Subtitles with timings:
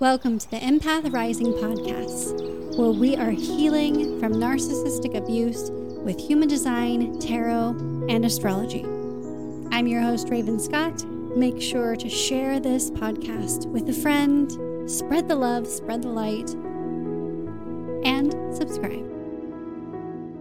[0.00, 6.48] Welcome to the Empath Rising podcast, where we are healing from narcissistic abuse with human
[6.48, 7.76] design, tarot,
[8.08, 8.82] and astrology.
[9.70, 11.04] I'm your host, Raven Scott.
[11.36, 16.48] Make sure to share this podcast with a friend, spread the love, spread the light,
[18.06, 19.06] and subscribe.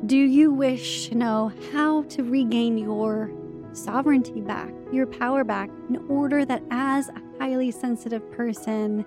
[0.07, 3.29] Do you wish to know how to regain your
[3.73, 9.05] sovereignty back, your power back, in order that as a highly sensitive person,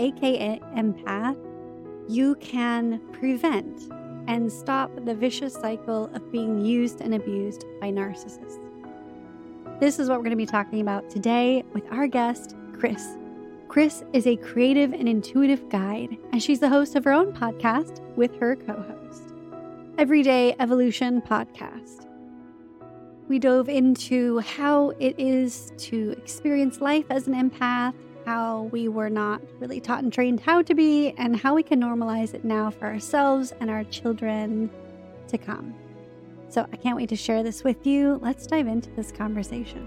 [0.00, 1.36] aka empath,
[2.08, 3.92] you can prevent
[4.26, 8.58] and stop the vicious cycle of being used and abused by narcissists.
[9.80, 13.16] This is what we're going to be talking about today with our guest, Kris.
[13.68, 18.00] Kris is a creative and intuitive guide, and she's the host of her own podcast
[18.16, 19.32] with her co host,
[19.96, 22.06] Everyday Evolution Podcast.
[23.28, 27.94] We dove into how it is to experience life as an empath,
[28.30, 31.80] how we were not really taught and trained how to be, and how we can
[31.80, 34.70] normalize it now for ourselves and our children
[35.26, 35.74] to come.
[36.48, 38.20] So I can't wait to share this with you.
[38.22, 39.84] Let's dive into this conversation.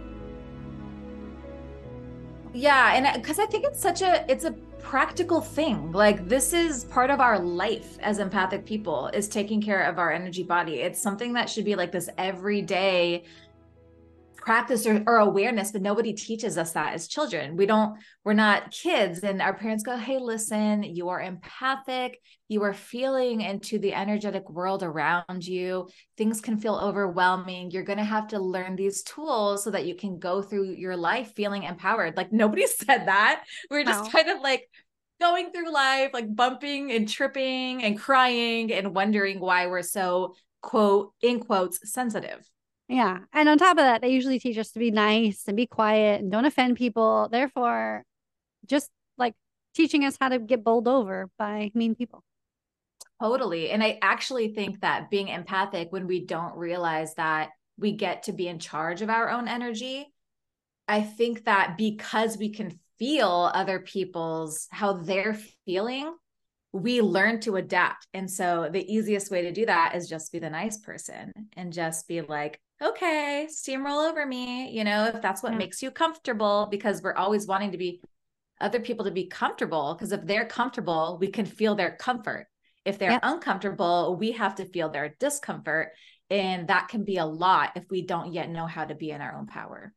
[2.53, 5.93] Yeah, and uh, because I think it's such a it's a practical thing.
[5.93, 10.11] Like this is part of our life as empathic people is taking care of our
[10.11, 10.81] energy body.
[10.81, 13.23] It's something that should be like this everyday
[14.43, 17.55] practice or, or, awareness but nobody teaches us that as children.
[17.55, 19.19] We don't we're not kids.
[19.19, 22.19] And our parents go hey listen you are empathic.
[22.49, 25.87] You are feeling into the energetic world around you.
[26.17, 27.71] Things can feel overwhelming.
[27.71, 30.97] You're going to have to learn these tools so that you can go through your
[30.97, 32.17] life feeling empowered.
[32.17, 33.43] Like nobody said that.
[33.71, 34.09] We're just no.
[34.09, 34.69] kind of like
[35.21, 41.13] going through life like bumping and tripping and crying and wondering why we're so quote
[41.21, 42.45] in quotes sensitive
[42.87, 43.19] yeah.
[43.31, 46.21] And on top of that, they usually teach us to be nice and be quiet
[46.21, 47.29] and don't offend people.
[47.31, 48.03] Therefore,
[48.65, 49.33] just like
[49.73, 52.23] teaching us how to get bowled over by mean people.
[53.21, 53.69] Totally.
[53.69, 58.33] And I actually think that being empathic, when we don't realize that we get to
[58.33, 60.07] be in charge of our own energy,
[60.87, 66.13] I think that because we can feel other people's how they're feeling,
[66.73, 68.07] we learn to adapt.
[68.13, 71.71] And so the easiest way to do that is just be the nice person and
[71.71, 75.57] just be like, okay, steamroll over me, you know, if that's what yeah.
[75.57, 78.01] makes you comfortable, because we're always wanting to be
[78.59, 79.93] other people to be comfortable.
[79.93, 82.47] Because if they're comfortable, we can feel their comfort.
[82.85, 83.19] If they're yeah.
[83.23, 85.91] uncomfortable, we have to feel their discomfort.
[86.29, 89.21] And that can be a lot if we don't yet know how to be in
[89.21, 89.93] our own power.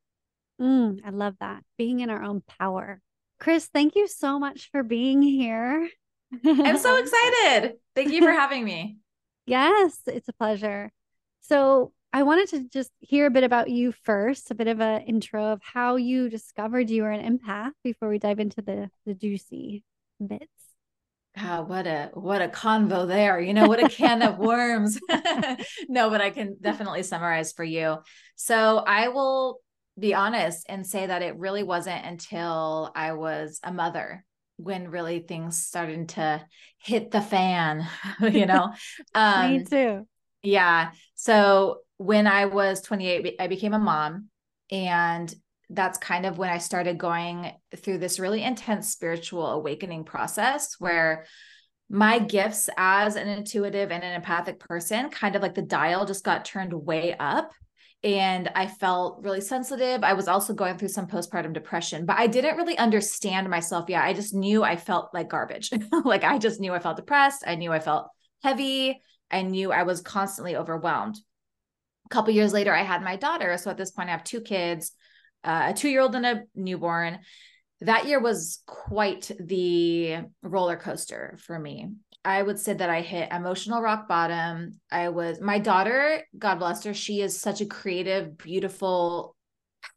[0.60, 1.62] Mm, I love that.
[1.78, 3.00] Being in our own power.
[3.38, 5.88] Kris, thank you so much for being here.
[6.44, 7.74] I'm so excited.
[7.94, 8.98] Thank you for having me.
[9.48, 10.90] Yes, it's a pleasure.
[11.42, 15.02] So, I wanted to just hear a bit about you first, a bit of an
[15.02, 19.14] intro of how you discovered you were an empath before we dive into the the
[19.14, 19.84] juicy
[20.24, 20.46] bits.
[21.38, 23.38] Oh, what a what a convo there.
[23.38, 24.98] You know, what a can of worms.
[25.88, 27.98] no, but I can definitely summarize for you.
[28.36, 29.60] So I will
[29.98, 34.24] be honest and say that it really wasn't until I was a mother
[34.56, 36.42] when really things started to
[36.78, 37.86] hit the fan,
[38.22, 38.72] you know.
[39.14, 40.06] Um, Me too.
[40.42, 40.92] Yeah.
[41.14, 44.28] So when I was 28, I became a mom.
[44.70, 45.32] And
[45.70, 51.26] that's kind of when I started going through this really intense spiritual awakening process where
[51.88, 56.24] my gifts as an intuitive and an empathic person, kind of like the dial just
[56.24, 57.50] got turned way up.
[58.04, 60.04] And I felt really sensitive.
[60.04, 64.04] I was also going through some postpartum depression, but I didn't really understand myself yet.
[64.04, 65.70] I just knew I felt like garbage.
[66.04, 67.44] like I just knew I felt depressed.
[67.46, 68.08] I knew I felt
[68.42, 69.00] heavy.
[69.30, 71.16] I knew I was constantly overwhelmed
[72.06, 73.56] a couple years later i had my daughter.
[73.58, 74.92] So at this point i have two kids
[75.44, 77.20] uh, a two year old and a newborn.
[77.82, 81.90] That year was quite the roller coaster for me.
[82.24, 84.80] I would say that i hit emotional rock bottom.
[84.90, 89.36] I was my daughter god bless her she is such a creative beautiful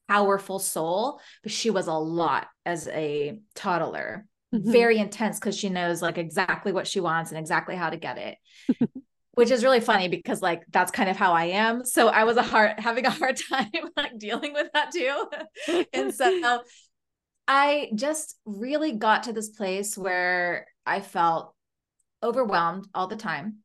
[0.08, 4.26] powerful soul but she was a lot as a toddler.
[4.52, 4.72] Mm-hmm.
[4.72, 8.18] very intense because she knows like exactly what she wants and exactly how to get
[8.18, 8.38] it
[9.34, 11.86] which is really funny because like that's kind of how I am.
[11.86, 15.86] So I was a hard having a hard time like dealing with that too.
[15.94, 16.62] and so
[17.48, 21.56] I just really got to this place where I felt
[22.22, 23.58] overwhelmed all the time.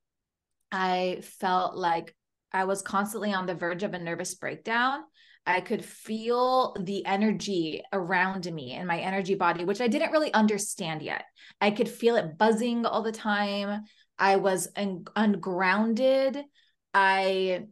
[0.73, 2.15] I felt like
[2.53, 5.01] I was constantly on the verge of a nervous breakdown.
[5.47, 10.33] I could feel the energy around me and my energy body, which I didn't really
[10.33, 11.25] understand yet.
[11.61, 13.83] I could feel it buzzing all the time.
[14.19, 16.45] I was un- ungrounded.
[16.93, 17.67] I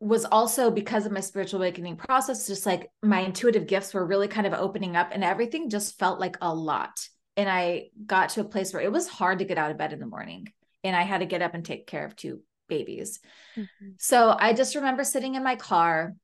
[0.00, 4.28] was also because of my spiritual awakening process, just like my intuitive gifts were really
[4.28, 7.08] kind of opening up and everything just felt like a lot.
[7.36, 9.92] and I got to a place where it was hard to get out of bed
[9.92, 10.48] in the morning
[10.84, 13.20] and I had to get up and take care of two babies.
[13.56, 13.90] Mm-hmm.
[13.98, 16.14] So I just remember sitting in my car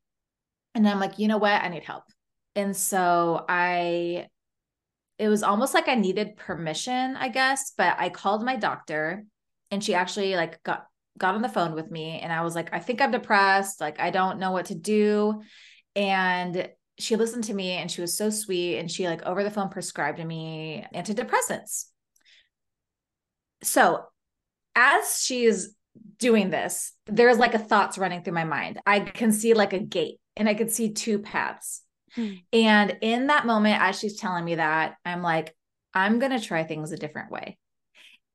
[0.75, 1.63] and I'm like, you know what?
[1.63, 2.05] I need help.
[2.55, 4.27] And so I,
[5.19, 9.25] it was almost like I needed permission, I guess, but I called my doctor
[9.71, 10.87] and she actually like got,
[11.17, 13.81] got on the phone with me and I was like, I think I'm depressed.
[13.81, 15.43] Like, I don't know what to do.
[15.97, 16.69] And
[16.99, 19.69] she listened to me and she was so sweet and she like over the phone
[19.69, 21.87] prescribed me antidepressants.
[23.63, 24.05] So
[24.75, 25.75] as she's
[26.19, 28.81] doing this, there's like a thoughts running through my mind.
[28.87, 31.83] I can see like a gate and I could see two paths.
[32.15, 32.35] Hmm.
[32.53, 35.55] And in that moment, as she's telling me that, I'm like,
[35.95, 37.59] I'm going to try things a different way.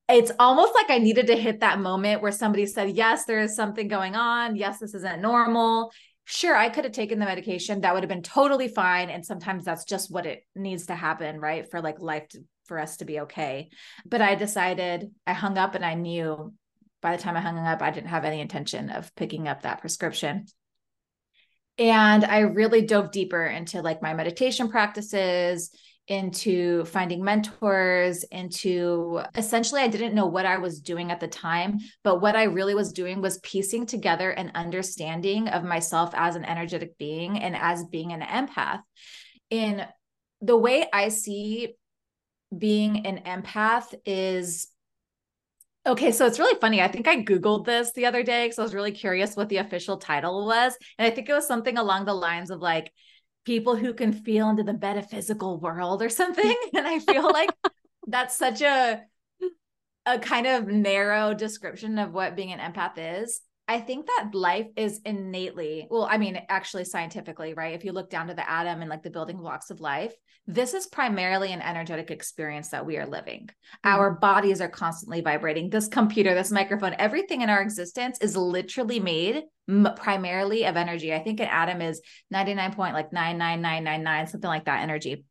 [0.09, 3.55] It's almost like I needed to hit that moment where somebody said, Yes, there is
[3.55, 4.55] something going on.
[4.55, 5.91] Yes, this isn't normal.
[6.25, 7.81] Sure i could have taken the medication.
[7.81, 11.39] That would have been totally fine and sometimes that's just what it needs to happen
[11.39, 13.69] right for like life to, for us to be okay.
[14.05, 16.53] But i decided i hung up and i knew
[17.01, 19.81] by the time i hung up i didn't have any intention of picking up that
[19.81, 20.45] prescription.
[21.77, 25.71] And i really dove deeper into like my meditation practices
[26.07, 31.79] into finding mentors, into essentially, I didn't know what I was doing at the time,
[32.03, 36.43] but what I really was doing was piecing together an understanding of myself as an
[36.43, 38.81] energetic being and as being an empath.
[39.49, 39.85] In
[40.41, 41.75] the way I see
[42.55, 44.67] being an empath is
[45.85, 46.81] Okay, so it's really funny.
[46.81, 49.57] I think I Googled this the other day because I was really curious what the
[49.57, 50.77] official title was.
[50.97, 52.89] And I think it was something along the lines of like
[53.45, 56.55] people who can feel into the metaphysical world or something.
[56.75, 57.49] And I feel like
[58.07, 59.03] that's such a
[60.05, 63.41] a kind of narrow description of what being an empath is.
[63.67, 67.73] I think that life is innately, well, I mean, actually scientifically, right?
[67.73, 70.13] If you look down to the atom and like the building blocks of life,
[70.47, 73.47] this is primarily an energetic experience that we are living.
[73.47, 73.89] Mm-hmm.
[73.89, 75.69] Our bodies are constantly vibrating.
[75.69, 81.13] This computer, this microphone, everything in our existence is literally made m- primarily of energy.
[81.13, 82.01] I think an atom is
[82.31, 85.23] 99 point like 99999 something like that energy.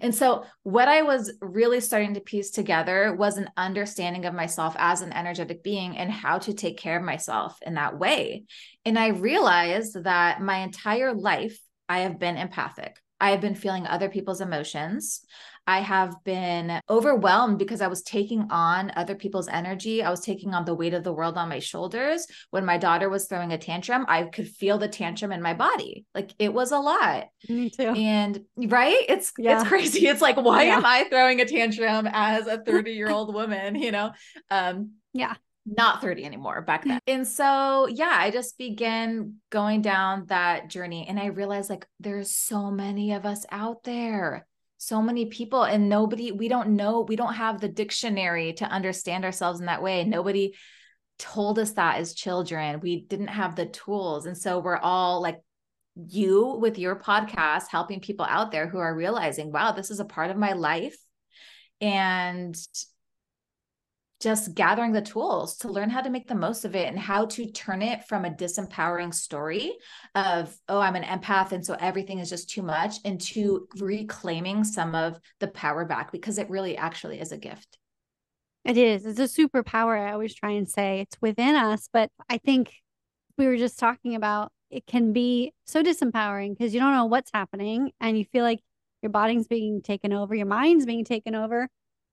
[0.00, 4.74] And so, what I was really starting to piece together was an understanding of myself
[4.78, 8.44] as an energetic being and how to take care of myself in that way.
[8.84, 11.58] And I realized that my entire life,
[11.88, 12.96] I have been empathic.
[13.20, 15.20] I have been feeling other people's emotions.
[15.66, 20.02] I have been overwhelmed because I was taking on other people's energy.
[20.02, 22.26] I was taking on the weight of the world on my shoulders.
[22.50, 26.04] When my daughter was throwing a tantrum, I could feel the tantrum in my body.
[26.14, 27.26] Like it was a lot.
[27.48, 27.94] Me too.
[27.96, 29.04] And right?
[29.08, 29.60] It's yeah.
[29.60, 30.06] it's crazy.
[30.06, 30.76] It's like, why yeah.
[30.76, 33.76] am I throwing a tantrum as a 30-year-old woman?
[33.76, 34.12] You know?
[34.50, 35.34] Um, yeah
[35.64, 36.98] not 30 anymore back then.
[37.06, 42.34] And so, yeah, I just began going down that journey and I realized like there's
[42.34, 44.46] so many of us out there
[44.82, 49.24] so many people and nobody we don't know we don't have the dictionary to understand
[49.24, 50.52] ourselves in that way nobody
[51.22, 52.80] told us that as children.
[52.80, 55.40] We didn't have the tools and so we're all like
[55.94, 60.06] you with your podcast helping people out there who are realizing wow this is a
[60.06, 60.96] part of my life
[61.82, 62.56] and
[64.22, 67.26] just gathering the tools to learn how to make the most of it and how
[67.26, 69.72] to turn it from a disempowering story
[70.14, 71.50] of, oh, I'm an empath.
[71.50, 76.38] And so everything is just too much into reclaiming some of the power back because
[76.38, 77.78] it really actually is a gift.
[78.64, 79.04] It is.
[79.06, 79.98] It's a superpower.
[79.98, 81.88] I always try and say it's within us.
[81.92, 82.72] But I think
[83.36, 87.30] we were just talking about it can be so disempowering because you don't know what's
[87.34, 88.60] happening and you feel like
[89.02, 91.68] your body's being taken over, your mind's being taken over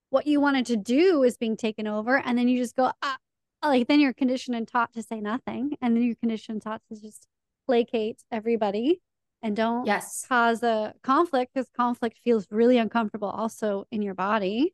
[0.09, 3.17] what you wanted to do is being taken over and then you just go ah,
[3.63, 6.81] like then you're conditioned and taught to say nothing and then you're conditioned and taught
[6.91, 7.27] to just
[7.67, 9.01] placate everybody
[9.41, 10.25] and don't yes.
[10.27, 14.73] cause a conflict because conflict feels really uncomfortable also in your body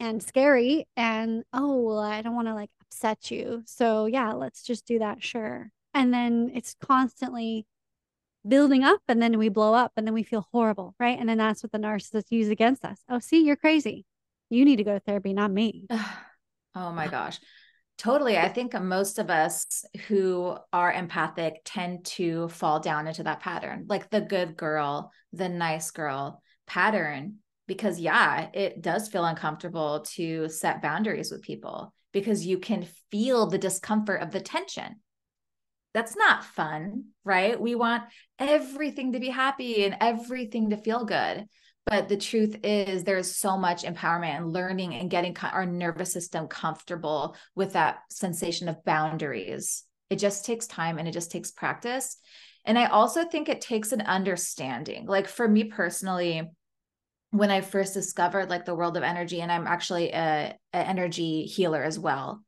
[0.00, 3.62] and scary and oh well i don't want to like upset you.
[3.66, 5.70] So yeah let's just do that sure.
[5.94, 7.66] And then it's constantly
[8.46, 11.18] building up and then we blow up and then we feel horrible right?
[11.18, 13.02] And then that's what the narcissists use against us.
[13.08, 14.04] Oh see you're crazy
[14.50, 15.86] you need to go to therapy, not me.
[16.74, 17.38] oh my gosh.
[17.98, 18.38] Totally.
[18.38, 23.86] I think most of us who are empathic tend to fall down into that pattern,
[23.88, 27.38] like the good girl, the nice girl pattern.
[27.66, 33.46] Because, yeah, it does feel uncomfortable to set boundaries with people because you can feel
[33.46, 35.00] the discomfort of the tension.
[35.92, 37.60] That's not fun, right?
[37.60, 38.04] We want
[38.38, 41.46] everything to be happy and everything to feel good.
[41.88, 46.46] But the truth is, there's so much empowerment and learning and getting our nervous system
[46.46, 49.84] comfortable with that sensation of boundaries.
[50.10, 52.18] It just takes time and it just takes practice.
[52.64, 55.06] And I also think it takes an understanding.
[55.06, 56.42] Like for me personally,
[57.30, 61.44] when I first discovered like the world of energy, and I'm actually a, a energy
[61.44, 62.42] healer as well.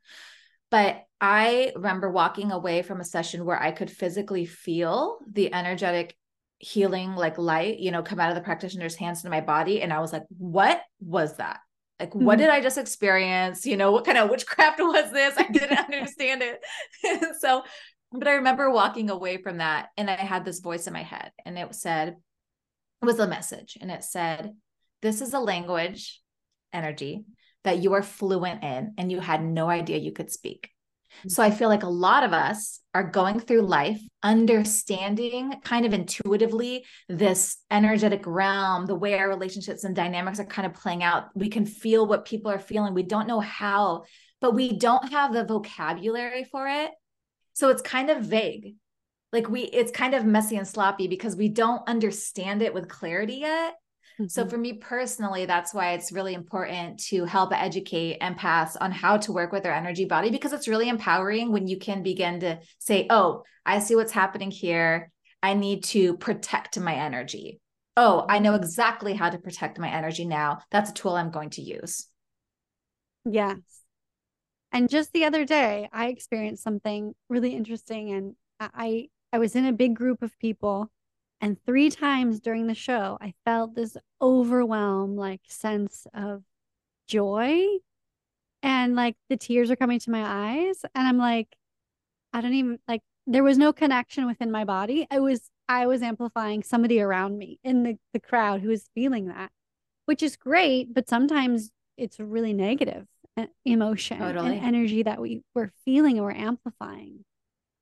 [0.71, 6.17] But I remember walking away from a session where I could physically feel the energetic
[6.61, 9.83] healing, like light, you know, come out of the practitioner's hands into my body.
[9.83, 11.61] And I was like, what was that?
[11.99, 12.25] Like, mm-hmm.
[12.25, 13.67] what did I just experience?
[13.67, 15.35] You know, what kind of witchcraft was this?
[15.37, 17.35] I didn't understand it.
[17.41, 17.63] so,
[18.13, 21.33] but I remember walking away from that and I had this voice in my head
[21.45, 22.17] and it said,
[23.03, 24.53] it was a message and it said,
[25.01, 26.21] this is a language,
[26.73, 27.25] energy
[27.65, 30.71] that you are fluent in and you had no idea you could speak.
[31.29, 35.93] So I feel like a lot of us are going through life understanding kind of
[35.93, 41.29] intuitively this energetic realm, the way our relationships and dynamics are kind of playing out.
[41.35, 42.95] We can feel what people are feeling.
[42.95, 44.05] We don't know how,
[44.41, 46.91] but we don't have the vocabulary for it.
[47.53, 48.77] So it's kind of vague.
[49.33, 53.37] Like we it's kind of messy and sloppy because we don't understand it with clarity
[53.37, 53.75] yet.
[54.21, 54.29] Mm-hmm.
[54.29, 59.17] So for me personally, that's why it's really important to help educate empaths on how
[59.17, 62.61] to work with their energy body because it's really empowering when you can begin to
[62.79, 65.11] say, "Oh, I see what's happening here.
[65.43, 67.61] I need to protect my energy."
[67.97, 70.59] Oh, I know exactly how to protect my energy now.
[70.71, 72.07] That's a tool I'm going to use.
[73.25, 73.59] Yes.
[74.71, 79.65] And just the other day, I experienced something really interesting and I I was in
[79.65, 80.91] a big group of people
[81.41, 86.43] and three times during the show, I felt this overwhelm like sense of
[87.07, 87.67] joy.
[88.63, 90.85] And like the tears are coming to my eyes.
[90.95, 91.49] And I'm like,
[92.33, 95.07] I don't even like, there was no connection within my body.
[95.11, 99.29] I was, I was amplifying somebody around me in the, the crowd who was feeling
[99.29, 99.51] that,
[100.05, 100.93] which is great.
[100.93, 103.07] But sometimes it's really negative
[103.37, 104.59] uh, emotion totally.
[104.59, 107.25] and energy that we we're feeling and we're amplifying.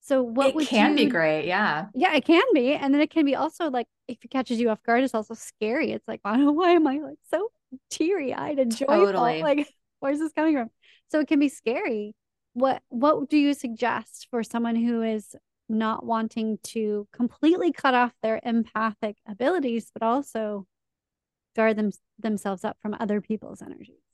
[0.09, 1.88] So what it can you, be great, yeah.
[1.95, 2.73] Yeah, it can be.
[2.73, 5.35] And then it can be also like if it catches you off guard, it's also
[5.35, 5.93] scary.
[5.93, 7.50] It's like, why, why am I like so
[7.91, 9.05] teary eyed and joyful?
[9.05, 9.43] Totally.
[9.43, 9.69] Like,
[10.00, 10.71] where's this coming from?
[11.11, 12.15] So it can be scary.
[12.55, 15.37] What what do you suggest for someone who is
[15.69, 20.67] not wanting to completely cut off their empathic abilities, but also
[21.55, 24.08] guard them themselves up from other people's energies?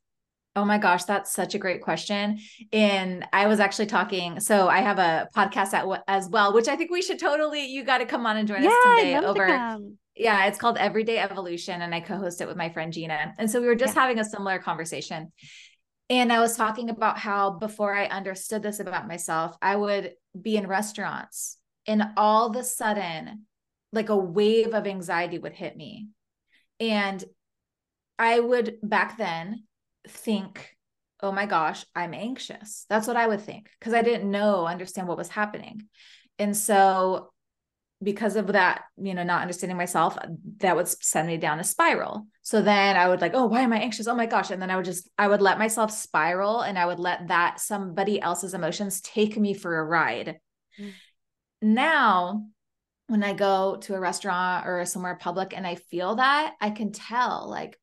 [0.57, 2.39] Oh my gosh, that's such a great question.
[2.73, 4.39] And I was actually talking.
[4.39, 7.67] So I have a podcast at, as well, which I think we should totally.
[7.67, 9.79] You got to come on and join yeah, us someday over.
[10.17, 13.35] Yeah, it's called Everyday Evolution, and I co-host it with my friend Gina.
[13.37, 14.03] And so we were just yeah.
[14.03, 15.33] having a similar conversation.
[16.09, 20.57] And I was talking about how before I understood this about myself, I would be
[20.57, 21.59] in restaurants,
[21.89, 23.47] and all of a sudden,
[23.93, 26.11] like a wave of anxiety would hit me,
[26.79, 27.25] and
[28.19, 29.65] I would back then
[30.09, 30.77] think,
[31.21, 32.87] oh my gosh, I'm anxious.
[32.89, 35.89] That's what I would think because I didn't know, understand what was happening.
[36.39, 37.31] And so,
[38.03, 40.19] because of that, you know, not understanding myself,
[40.59, 42.27] that would send me down a spiral.
[42.43, 44.07] So then I would like, oh, why am I anxious?
[44.07, 44.51] Oh my gosh.
[44.51, 47.61] And then I would just, I would let myself spiral and I would let that
[47.61, 50.39] somebody else's emotions take me for a ride.
[50.79, 50.93] Mm.
[51.63, 52.47] Now,
[53.07, 56.93] when I go to a restaurant or somewhere public and I feel that, I can
[56.93, 57.79] tell, like,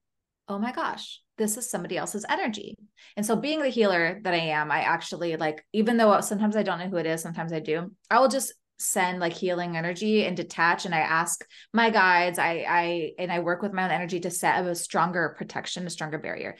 [0.48, 2.78] oh my gosh, this is somebody else's energy.
[3.18, 6.64] And so being the healer that I am, I actually like, even though sometimes I
[6.64, 10.24] don't know who it is, sometimes I do, I will just send like healing energy
[10.26, 10.86] and detach.
[10.86, 11.44] And I ask
[11.74, 14.76] my guides, I, I, and I work with my own energy to set up a
[14.76, 16.58] stronger protection, a stronger barrier.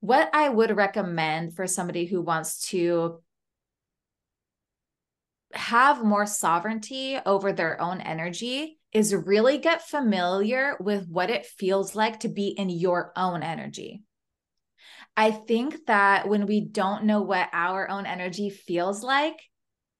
[0.00, 3.22] What I would recommend for somebody who wants to
[5.52, 11.94] have more sovereignty over their own energy is really get familiar with what it feels
[11.94, 14.02] like to be in your own energy.
[15.16, 19.40] I think that when we don't know what our own energy feels like,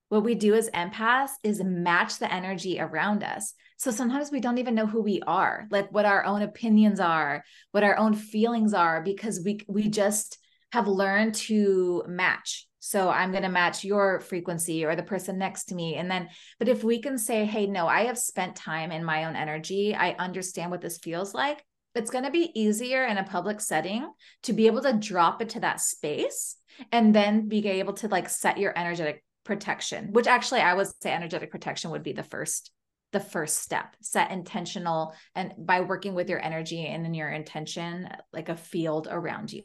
[0.09, 3.55] what we do as empaths is match the energy around us.
[3.79, 7.45] So sometimes we don't even know who we are, like what our own opinions are,
[7.73, 10.39] what our own feelings are, because we we just
[10.73, 12.67] have learned to match.
[12.79, 15.97] So I'm going to match your frequency or the person next to me.
[15.97, 19.25] And then, but if we can say, hey, no, I have spent time in my
[19.25, 21.65] own energy, I understand what this feels like
[21.99, 24.11] it's going to be easier in a public setting
[24.43, 26.57] to be able to drop into that space
[26.93, 31.13] and then be able to like set your energetic protection which actually i would say
[31.13, 32.73] energetic protection would be the first
[33.13, 33.97] the first step.
[34.03, 39.09] Set intentional and by working with your energy and in your intention like a field
[39.11, 39.65] around you.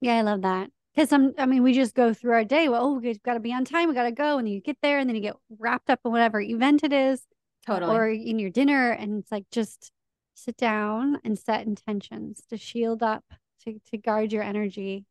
[0.00, 0.70] Yeah i love that.
[0.94, 3.40] Because some i mean we just go through our day well oh we've got to
[3.40, 5.22] be on time we got to go and then you get there and then you
[5.22, 7.22] get wrapped up in whatever event it is
[7.66, 7.94] totally.
[7.94, 9.92] or in your dinner and it's like just
[10.38, 13.24] sit down and set intentions to shield up
[13.64, 15.04] to, to guard your energy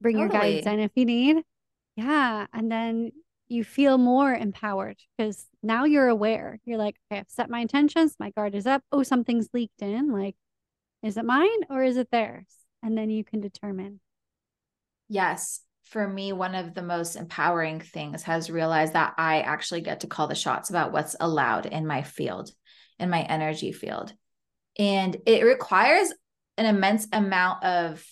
[0.00, 0.52] bring totally.
[0.52, 1.42] your guides in if you need
[1.96, 3.10] yeah and then
[3.48, 8.16] you feel more empowered because now you're aware you're like okay i've set my intentions
[8.18, 10.36] my guard is up oh something's leaked in like
[11.02, 12.46] Is it mine or is it theirs?
[12.82, 14.00] And then you can determine.
[15.08, 15.60] Yes.
[15.84, 20.06] For me, one of the most empowering things has realized that I actually get to
[20.06, 22.50] call the shots about what's allowed in my field,
[22.98, 24.12] in my energy field.
[24.78, 26.12] And it requires
[26.56, 28.04] an immense amount of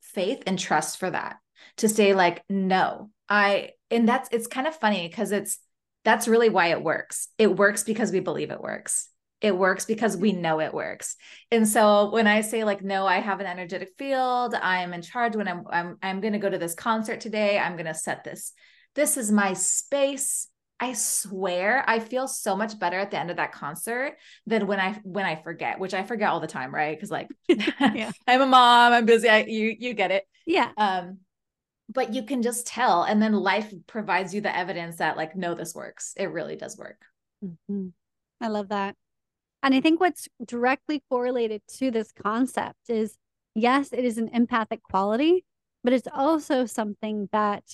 [0.00, 1.36] faith and trust for that
[1.78, 5.58] to say, like, no, I, and that's, it's kind of funny because it's,
[6.04, 7.28] that's really why it works.
[7.38, 9.08] It works because we believe it works.
[9.40, 11.16] It works because we know it works.
[11.50, 15.36] And so when I say like no, I have an energetic field, I'm in charge
[15.36, 18.24] when I'm I'm I'm going to go to this concert today, I'm going to set
[18.24, 18.52] this.
[18.94, 20.48] This is my space.
[20.84, 24.78] I swear I feel so much better at the end of that concert than when
[24.78, 27.00] I when I forget, which I forget all the time, right?
[27.00, 28.12] Cuz like yeah.
[28.26, 30.28] I'm a mom, I'm busy, I, you you get it.
[30.44, 30.70] Yeah.
[30.76, 31.20] Um
[31.88, 35.54] but you can just tell and then life provides you the evidence that like no
[35.54, 37.04] this works it really does work
[37.44, 37.88] mm-hmm.
[38.40, 38.96] i love that
[39.62, 43.18] and i think what's directly correlated to this concept is
[43.54, 45.44] yes it is an empathic quality
[45.82, 47.64] but it's also something that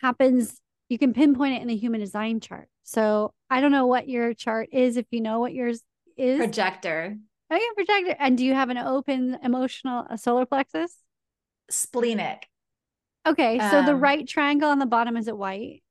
[0.00, 4.08] happens you can pinpoint it in the human design chart so i don't know what
[4.08, 5.82] your chart is if you know what yours
[6.16, 7.16] is projector
[7.50, 10.96] oh yeah projector and do you have an open emotional solar plexus
[11.70, 12.48] splenic
[13.28, 15.82] Okay, so um, the right triangle on the bottom is it white?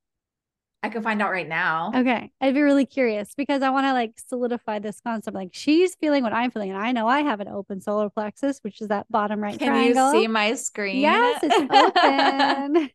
[0.81, 1.91] I can find out right now.
[1.93, 5.35] Okay, I'd be really curious because I want to like solidify this concept.
[5.35, 8.59] Like she's feeling what I'm feeling, and I know I have an open solar plexus,
[8.63, 10.13] which is that bottom right can triangle.
[10.13, 10.97] you see my screen?
[11.01, 11.55] Yes, it's
[12.75, 12.89] open.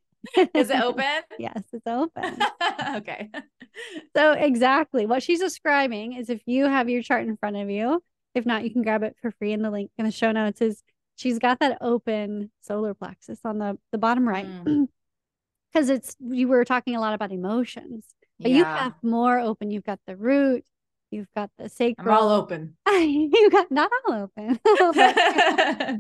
[0.55, 1.23] Is it open?
[1.39, 2.39] yes, it's open.
[2.97, 3.31] okay.
[4.17, 8.03] So exactly what she's describing is if you have your chart in front of you.
[8.35, 10.63] If not, you can grab it for free in the link in the show notes.
[10.63, 10.83] Is
[11.17, 15.91] she's got that open solar plexus on the the bottom right because mm.
[15.95, 18.05] it's you were talking a lot about emotions
[18.41, 18.87] but yeah.
[18.87, 20.65] you've more open you've got the root
[21.13, 22.77] you've got the sacral I'm all open.
[22.93, 24.59] You got not all open.
[24.67, 25.99] A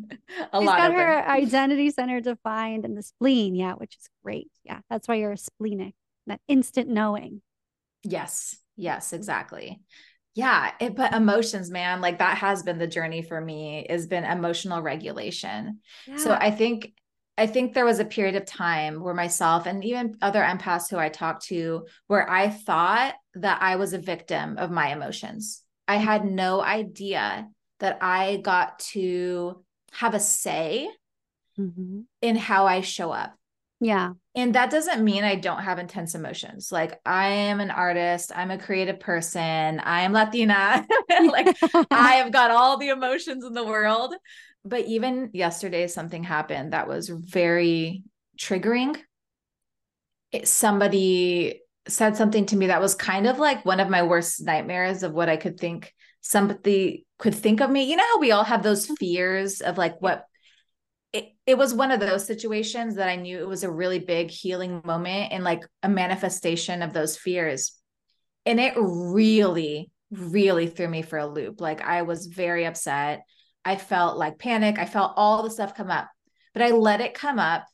[0.58, 0.96] she's lot got open.
[0.96, 4.50] her identity center defined and the spleen yeah which is great.
[4.64, 5.94] Yeah that's why you're a splenic
[6.26, 7.42] that instant knowing.
[8.02, 9.16] Yes yes mm-hmm.
[9.16, 9.82] exactly.
[10.34, 14.24] Yeah it but emotions man like that has been the journey for me has been
[14.24, 15.80] emotional regulation.
[16.06, 16.16] Yeah.
[16.16, 16.92] so i think
[17.38, 20.98] i think there was a period of time where myself and even other empaths who
[20.98, 25.96] i talked to where i thought that i was a victim of my emotions i
[25.96, 27.48] had no idea
[27.80, 30.88] that i got to have a say
[31.58, 32.00] mm-hmm.
[32.20, 33.34] in how i show up
[33.82, 34.12] yeah.
[34.36, 36.70] And that doesn't mean I don't have intense emotions.
[36.70, 40.86] Like I am an artist, I'm a creative person, I am Latina.
[41.26, 41.56] like
[41.90, 44.14] I have got all the emotions in the world.
[44.64, 48.04] But even yesterday, something happened that was very
[48.38, 48.96] triggering.
[50.30, 54.40] It, somebody said something to me that was kind of like one of my worst
[54.44, 57.84] nightmares of what I could think somebody could think of me.
[57.84, 58.94] You know how we all have those mm-hmm.
[58.94, 60.24] fears of like what
[61.12, 64.30] it, it was one of those situations that I knew it was a really big
[64.30, 67.72] healing moment and like a manifestation of those fears.
[68.46, 71.60] And it really, really threw me for a loop.
[71.60, 73.24] Like I was very upset.
[73.64, 74.78] I felt like panic.
[74.78, 76.08] I felt all the stuff come up,
[76.52, 77.66] but I let it come up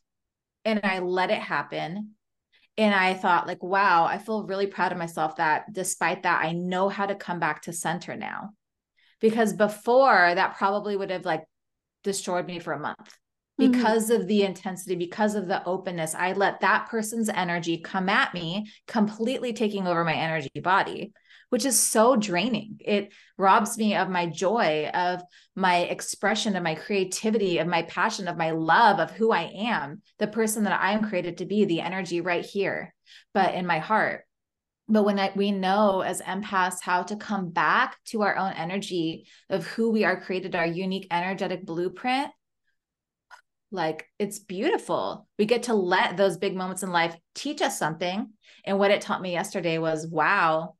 [0.64, 2.12] and I let it happen.
[2.76, 6.52] And I thought, like, wow, I feel really proud of myself that despite that, I
[6.52, 8.50] know how to come back to center now.
[9.20, 11.42] Because before that probably would have like
[12.04, 13.18] destroyed me for a month
[13.60, 13.72] Mm-hmm.
[13.72, 14.22] because mm-hmm.
[14.22, 18.70] of the intensity, because of the openness, I let that person's energy come at me,
[18.86, 21.12] completely taking over my energy body,
[21.50, 22.76] which is so draining.
[22.80, 25.22] It robs me of my joy, of
[25.54, 30.02] my expression, of my creativity, of my passion, of my love, of who I am,
[30.18, 32.94] the person that I am created to be, the energy right here,
[33.32, 34.24] but in my heart.
[34.88, 39.26] But when I, we know as empaths how to come back to our own energy
[39.50, 42.30] of who we are created, our unique energetic blueprint,
[43.70, 45.28] like it's beautiful.
[45.38, 48.30] We get to let those big moments in life teach us something.
[48.64, 50.74] And what it taught me yesterday was wow,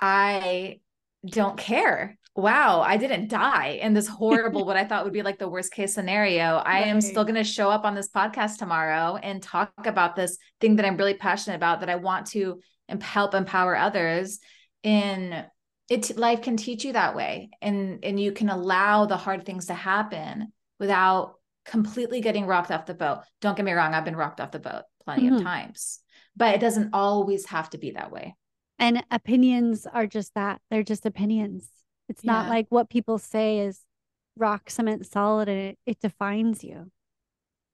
[0.00, 0.80] I
[1.26, 2.18] don't care.
[2.36, 5.72] Wow, I didn't die in this horrible, what I thought would be like the worst
[5.72, 6.62] case scenario.
[6.64, 10.38] I am still going to show up on this podcast tomorrow and talk about this
[10.60, 12.60] thing that I'm really passionate about that I want to
[13.00, 14.38] help empower others.
[14.84, 15.44] In
[15.88, 19.66] it, life can teach you that way, and and you can allow the hard things
[19.66, 21.34] to happen without
[21.64, 23.22] completely getting rocked off the boat.
[23.40, 25.36] Don't get me wrong, I've been rocked off the boat plenty mm-hmm.
[25.36, 25.98] of times,
[26.36, 28.36] but it doesn't always have to be that way.
[28.78, 30.60] And opinions are just that.
[30.70, 31.68] They're just opinions.
[32.08, 32.32] It's yeah.
[32.32, 33.80] not like what people say is
[34.36, 36.90] rock, cement, solid, and it, it defines you.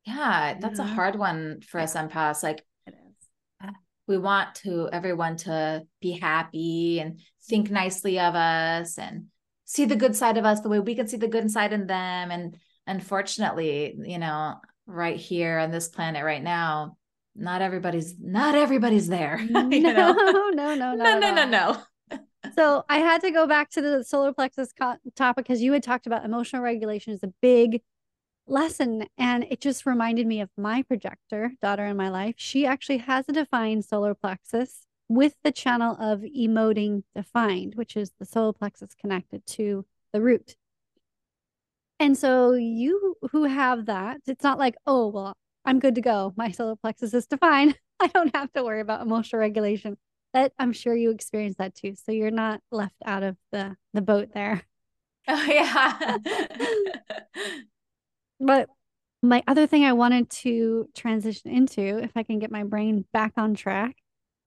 [0.07, 0.85] Yeah, that's yeah.
[0.85, 0.97] a mm-hmm.
[0.97, 2.43] hard one for us empaths.
[2.43, 2.65] Like,
[3.63, 3.71] uh,
[4.07, 7.75] we want to everyone to be happy and think mm-hmm.
[7.75, 9.27] nicely of us and
[9.65, 11.87] see the good side of us the way we can see the good side in
[11.87, 16.99] them and unfortunately you know right here on this planet right now
[17.37, 19.45] not everybody's not everybody's there.
[19.51, 20.13] no, mm, you know?
[20.13, 22.19] no, no, no, no, no, no, no.
[22.55, 25.83] so I had to go back to the solar plexus co- topic because you had
[25.83, 27.83] talked about emotional regulation is a big
[28.47, 32.99] lesson and it just reminded me of my projector daughter in my life she actually
[32.99, 38.53] has a defined solar plexus with the channel of emoting defined which is the solar
[38.53, 40.57] plexus connected to the root
[41.99, 45.35] and so you who have that it's not like oh well
[45.65, 46.33] I'm good to go.
[46.37, 47.79] My solar plexus is defined.
[48.01, 49.97] I don't have to worry about emotional regulation.
[50.33, 51.95] That I'm sure you experienced that too.
[51.95, 54.63] So you're not left out of the the boat there.
[55.27, 56.19] Oh yeah.
[58.41, 58.69] but
[59.23, 63.33] my other thing I wanted to transition into, if I can get my brain back
[63.39, 63.97] on track,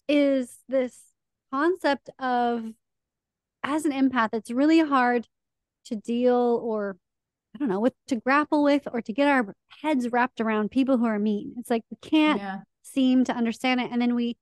[0.08, 1.00] is this
[1.52, 2.74] concept of
[3.64, 5.28] as an empath, it's really hard
[5.86, 6.98] to deal or
[7.58, 10.98] I don't know, what to grapple with or to get our heads wrapped around people
[10.98, 11.56] who are mean.
[11.58, 12.60] It's like we can't yeah.
[12.84, 13.90] seem to understand it.
[13.92, 14.38] And then we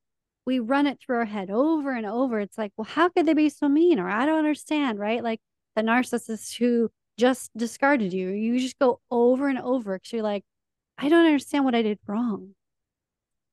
[0.45, 2.39] we run it through our head over and over.
[2.39, 3.99] It's like, well, how could they be so mean?
[3.99, 5.23] Or I don't understand, right?
[5.23, 5.39] Like
[5.77, 8.29] the narcissist who just discarded you.
[8.29, 10.43] You just go over and over because you're like,
[10.97, 12.51] I don't understand what I did wrong.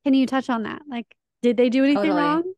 [0.04, 0.82] Can you touch on that?
[0.88, 1.06] Like,
[1.42, 2.20] did they do anything totally.
[2.20, 2.52] wrong?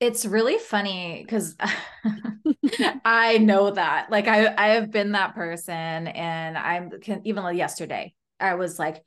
[0.00, 1.56] It's really funny because
[3.04, 4.10] I know that.
[4.10, 8.14] Like, I I have been that person, and I'm can, even like yesterday.
[8.40, 9.02] I was like,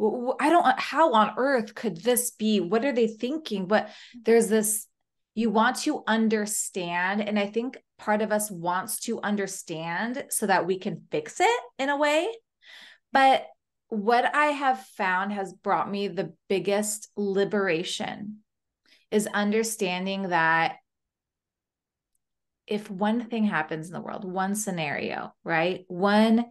[0.00, 0.66] I don't.
[0.66, 2.60] Uh, how on earth could this be?
[2.60, 3.66] What are they thinking?
[3.66, 3.90] But
[4.24, 4.86] there's this.
[5.34, 10.66] You want to understand, and I think part of us wants to understand so that
[10.66, 12.28] we can fix it in a way.
[13.12, 13.46] But
[13.88, 18.38] what I have found has brought me the biggest liberation
[19.10, 20.76] is understanding that
[22.66, 25.84] if one thing happens in the world, one scenario, right?
[25.88, 26.44] One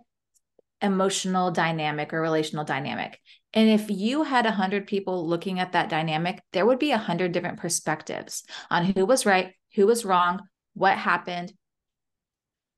[0.81, 3.19] emotional dynamic or relational dynamic.
[3.53, 6.97] And if you had a hundred people looking at that dynamic, there would be a
[6.97, 10.41] hundred different perspectives on who was right, who was wrong,
[10.73, 11.53] what happened.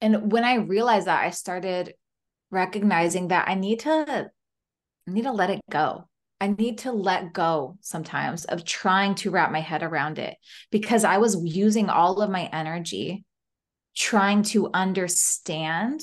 [0.01, 1.93] And when I realized that, I started
[2.51, 4.31] recognizing that I need to
[5.07, 6.07] need to let it go.
[6.39, 10.37] I need to let go sometimes of trying to wrap my head around it
[10.71, 13.25] because I was using all of my energy
[13.95, 16.01] trying to understand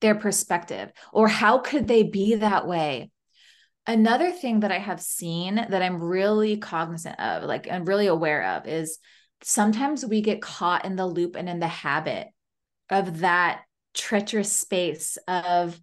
[0.00, 3.10] their perspective or how could they be that way.
[3.86, 8.56] Another thing that I have seen that I'm really cognizant of, like, and really aware
[8.56, 8.98] of is
[9.42, 12.28] sometimes we get caught in the loop and in the habit
[12.90, 13.62] of that
[13.92, 15.78] treacherous space of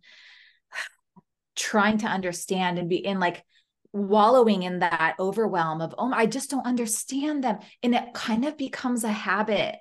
[1.55, 3.43] trying to understand and be in like
[3.93, 8.57] wallowing in that overwhelm of oh i just don't understand them and it kind of
[8.57, 9.75] becomes a habit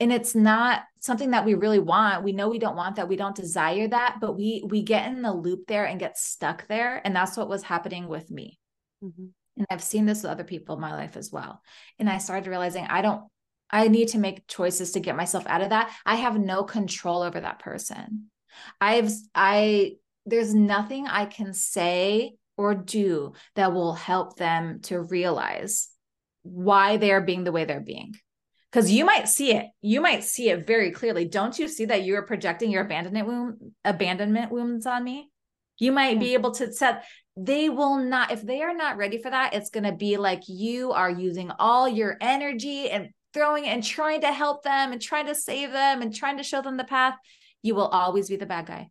[0.00, 3.16] and it's not something that we really want we know we don't want that we
[3.16, 7.00] don't desire that but we we get in the loop there and get stuck there
[7.04, 8.58] and that's what was happening with me
[9.02, 9.26] mm-hmm.
[9.58, 11.60] And I've seen this with other people in my life as well.
[11.98, 13.24] And I started realizing I don't,
[13.70, 15.92] I need to make choices to get myself out of that.
[16.06, 18.30] I have no control over that person.
[18.80, 25.88] I've, I, there's nothing I can say or do that will help them to realize
[26.42, 28.14] why they're being the way they're being.
[28.70, 31.24] Because you might see it, you might see it very clearly.
[31.24, 35.30] Don't you see that you are projecting your abandonment wound, abandonment wounds on me?
[35.78, 37.04] You might be able to set
[37.40, 40.42] they will not if they are not ready for that it's going to be like
[40.48, 45.26] you are using all your energy and throwing and trying to help them and trying
[45.26, 47.14] to save them and trying to show them the path
[47.62, 48.88] you will always be the bad guy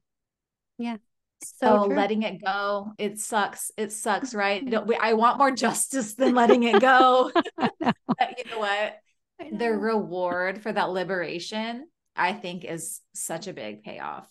[0.78, 0.96] yeah
[1.44, 4.64] so, oh, so letting it go it sucks it sucks right
[5.00, 7.94] i want more justice than letting it go but
[8.38, 8.98] you know what
[9.52, 9.58] know.
[9.58, 14.28] the reward for that liberation i think is such a big payoff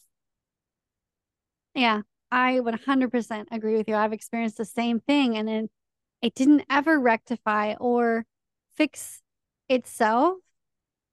[1.74, 3.94] yeah I would 100% agree with you.
[3.94, 5.68] I've experienced the same thing and then
[6.22, 8.24] it didn't ever rectify or
[8.74, 9.22] fix
[9.68, 10.38] itself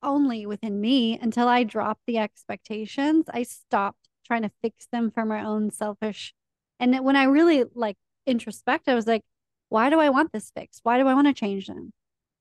[0.01, 3.25] only within me until I dropped the expectations.
[3.29, 6.33] I stopped trying to fix them for my own selfish.
[6.79, 9.23] And when I really like introspect, I was like,
[9.69, 10.81] why do I want this fixed?
[10.83, 11.91] Why do I want to change them?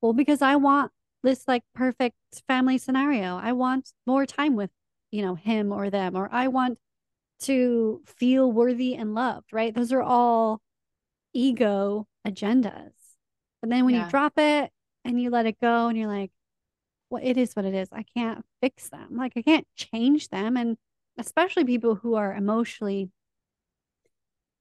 [0.01, 0.93] Well, because I want
[1.23, 2.17] this like perfect
[2.49, 3.37] family scenario.
[3.37, 4.71] I want more time with,
[5.11, 6.79] you know, him or them, or I want
[7.41, 9.75] to feel worthy and loved, right?
[9.75, 10.61] Those are all
[11.33, 12.93] ego agendas.
[13.61, 14.05] But then when yeah.
[14.05, 14.71] you drop it
[15.05, 16.31] and you let it go and you're like,
[17.11, 17.89] well, it is what it is.
[17.93, 19.17] I can't fix them.
[19.17, 20.57] Like I can't change them.
[20.57, 20.77] And
[21.19, 23.11] especially people who are emotionally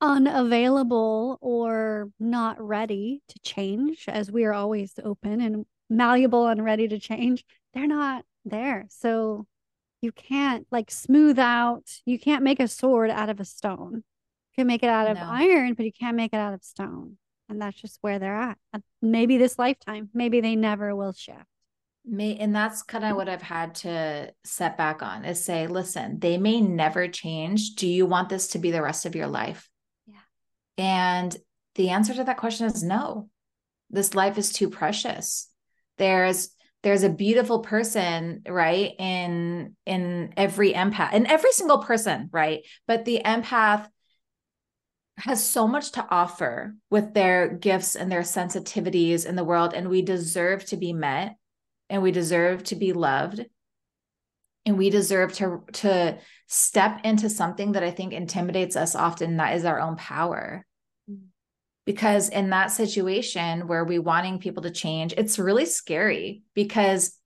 [0.02, 6.88] unavailable or not ready to change, as we are always open and malleable and ready
[6.88, 8.86] to change, they're not there.
[8.90, 9.46] So
[10.02, 13.94] you can't like smooth out, you can't make a sword out of a stone.
[13.94, 15.28] You can make it out of No.
[15.30, 17.18] iron, but you can't make it out of stone.
[17.48, 18.58] And that's just where they're at.
[19.02, 21.46] Maybe this lifetime, maybe they never will shift.
[22.04, 26.20] May, and that's kind of what I've had to set back on is say, listen,
[26.20, 27.76] they may never change.
[27.76, 29.70] Do you want this to be the rest of your life?
[30.08, 30.16] Yeah.
[30.78, 31.38] And
[31.76, 33.30] the answer to that question is no.
[33.90, 35.48] This life is too precious.
[35.98, 36.50] There's
[36.84, 38.94] there's a beautiful person, right?
[38.98, 42.66] In in every empath, in every single person, right?
[42.88, 43.88] But the empath
[45.18, 49.90] has so much to offer with their gifts and their sensitivities in the world and
[49.90, 51.36] we deserve to be met
[51.92, 53.46] and we deserve to be loved.
[54.66, 59.56] And we deserve to to step into something that i think intimidates us often that
[59.56, 60.66] is our own power.
[61.86, 67.18] Because in that situation where we wanting people to change it's really scary because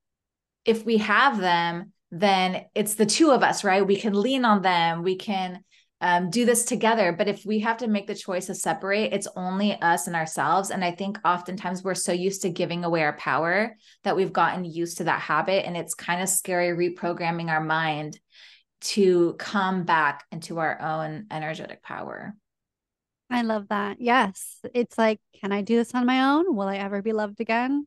[0.64, 3.86] if we have them then it's the two of us right?
[3.86, 5.02] We can lean on them.
[5.02, 5.62] We can
[6.06, 7.10] um, do this together.
[7.10, 10.70] But if we have to make the choice to separate, it's only us and ourselves.
[10.70, 14.64] And I think oftentimes we're so used to giving away our power that we've gotten
[14.64, 15.66] used to that habit.
[15.66, 18.20] And it's kind of scary reprogramming our mind
[18.82, 22.36] to come back into our own energetic power.
[23.28, 24.00] I love that.
[24.00, 24.60] Yes.
[24.74, 26.54] It's like, can I do this on my own?
[26.54, 27.84] Will I ever be loved again?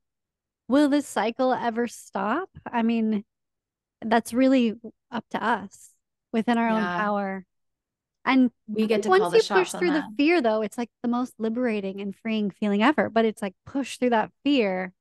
[0.67, 2.49] Will this cycle ever stop?
[2.69, 3.23] I mean,
[4.03, 4.73] that's really
[5.09, 5.91] up to us
[6.33, 7.45] within our own power.
[8.29, 11.33] And We get to once you push through the fear, though, it's like the most
[11.39, 13.09] liberating and freeing feeling ever.
[13.09, 14.93] But it's like push through that fear.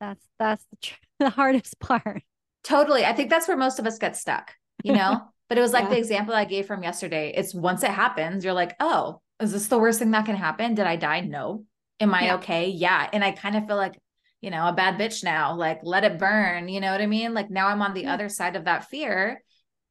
[0.00, 2.22] That's that's the, tr- the hardest part.
[2.64, 3.04] Totally.
[3.04, 4.54] I think that's where most of us get stuck,
[4.84, 5.22] you know?
[5.48, 5.90] but it was like Yeah.
[5.90, 7.32] the example I gave from yesterday.
[7.36, 10.74] It's once it happens, you're like, oh, is this the worst thing that can happen?
[10.74, 11.20] Did I die?
[11.20, 11.64] No.
[12.00, 12.34] Am I Yeah.
[12.36, 12.68] okay?
[12.68, 13.08] Yeah.
[13.12, 13.98] And I kind of feel like,
[14.40, 16.68] you know, a bad bitch now, like let it burn.
[16.68, 17.34] You know what I mean?
[17.34, 18.14] Like now I'm on the Yeah.
[18.14, 19.42] other side of that fear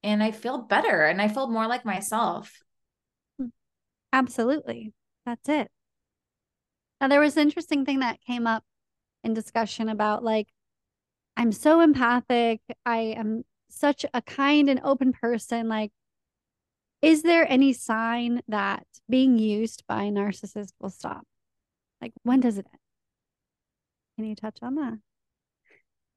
[0.06, 2.62] and I feel better and I feel more like myself.
[3.40, 3.48] Hmm.
[4.14, 4.94] Absolutely.
[5.26, 5.70] That's it.
[7.02, 8.64] Now, there was an interesting thing that came up
[9.24, 10.48] in discussion about like,
[11.36, 12.62] I'm so empathic.
[12.86, 15.68] I am such a kind and open person.
[15.68, 15.92] Like,
[17.02, 21.24] is there any sign that being used by a narcissist will stop?
[22.00, 22.80] Like, when does it end?
[24.18, 25.00] Can you touch on that?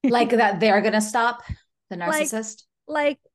[0.05, 1.43] Like that they're going to stop
[1.91, 2.33] the narcissist.
[2.33, 2.68] like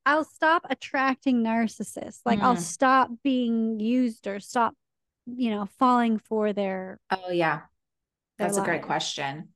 [0.06, 2.22] I'll stop attracting narcissists.
[2.26, 2.62] Like I'll Mm.
[2.64, 4.76] stop being used or stop,
[5.26, 7.62] you know, falling for their Oh, yeah.
[8.38, 9.50] Their That's a great question.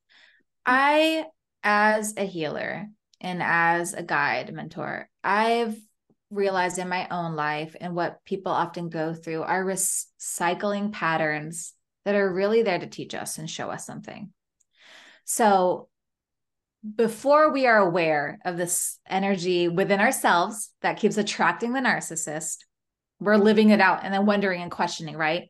[0.64, 1.26] I,
[1.62, 2.88] as a healer
[3.20, 5.76] and as a guide mentor, I've
[6.30, 12.14] realized in my own life and what people often go through are recycling patterns that
[12.14, 14.32] are really there to teach us and show us something.
[15.24, 15.88] So,
[16.96, 22.58] before we are aware of this energy within ourselves that keeps attracting the narcissist,
[23.20, 25.48] we're living it out and then wondering and questioning, right?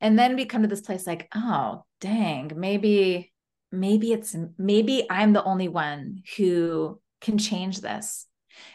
[0.00, 3.32] And then we come to this place like, oh, dang, maybe,
[3.70, 8.26] maybe it's, maybe I'm the only one who can change this.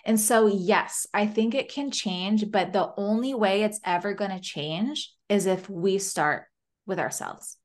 [0.04, 4.32] And so, yes, I think it can change, but the only way it's ever going
[4.32, 6.46] to change is if we start
[6.86, 7.58] with ourselves.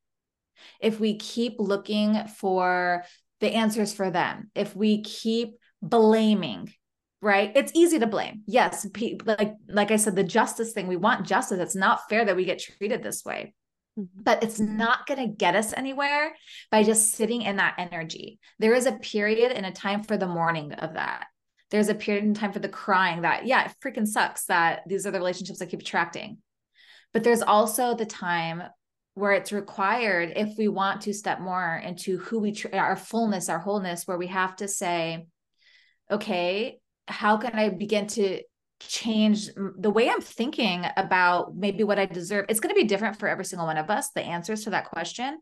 [0.80, 3.04] If we keep looking for
[3.40, 6.72] the answers for them, if we keep blaming,
[7.20, 7.52] right?
[7.54, 8.42] It's easy to blame.
[8.46, 10.86] Yes, pe- like like I said, the justice thing.
[10.86, 11.58] We want justice.
[11.58, 13.54] It's not fair that we get treated this way,
[13.98, 14.08] Mhm.
[14.14, 16.34] but it's not going to get us anywhere
[16.70, 18.38] by just sitting in that energy.
[18.58, 21.26] There is a period and a time for the mourning of that.
[21.70, 25.06] There's a period and time for the crying that, yeah, it freaking sucks that these
[25.06, 26.38] are the relationships I keep attracting.
[27.12, 28.62] But there's also the time
[29.14, 33.48] where it's required if we want to step more into who we tr- our fullness,
[33.48, 35.26] our wholeness, where we have to say,
[36.10, 38.40] okay, how can I begin to
[38.80, 39.48] change
[39.78, 42.46] the way I'm thinking about maybe what I deserve?
[42.48, 44.90] It's going to be different for every single one of us, the answers to that
[44.90, 45.38] question.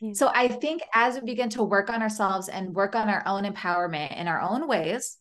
[0.00, 0.12] Yeah.
[0.14, 3.44] So I think as we begin to work on ourselves and work on our own
[3.44, 5.16] empowerment in our own ways,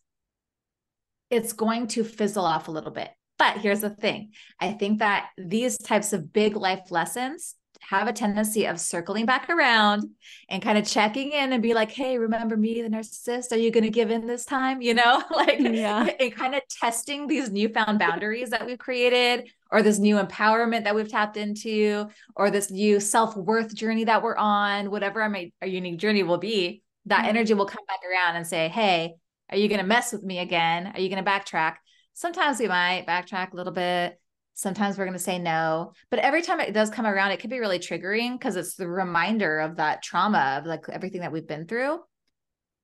[1.29, 3.09] it's going to fizzle off a little bit.
[3.37, 8.13] But here's the thing I think that these types of big life lessons have a
[8.13, 10.07] tendency of circling back around
[10.49, 13.51] and kind of checking in and be like, hey, remember me, the narcissist?
[13.51, 14.81] Are you going to give in this time?
[14.81, 16.07] You know, like, Yeah.
[16.19, 20.95] and kind of testing these newfound boundaries that we've created or this new empowerment that
[20.95, 25.97] we've tapped into or this new self-worth journey that we're on, whatever our, our unique
[25.99, 27.29] journey will be, that Mhm.
[27.29, 29.15] energy will come back around and say, hey,
[29.49, 30.91] are you going to mess with me again?
[30.93, 31.75] Are you going to backtrack?
[32.13, 34.20] Sometimes we might backtrack a little bit.
[34.61, 35.93] Sometimes we're going to say no.
[36.11, 38.87] But every time it does come around, it can be really triggering because it's the
[38.87, 41.99] reminder of that trauma of like everything that we've been through.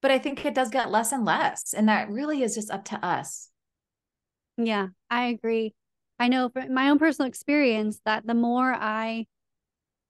[0.02, 1.76] But I think it does get less and less.
[1.78, 3.50] And that really is just up to us.
[4.58, 5.76] Yeah, I agree.
[6.18, 9.28] I know from my own personal experience that the more I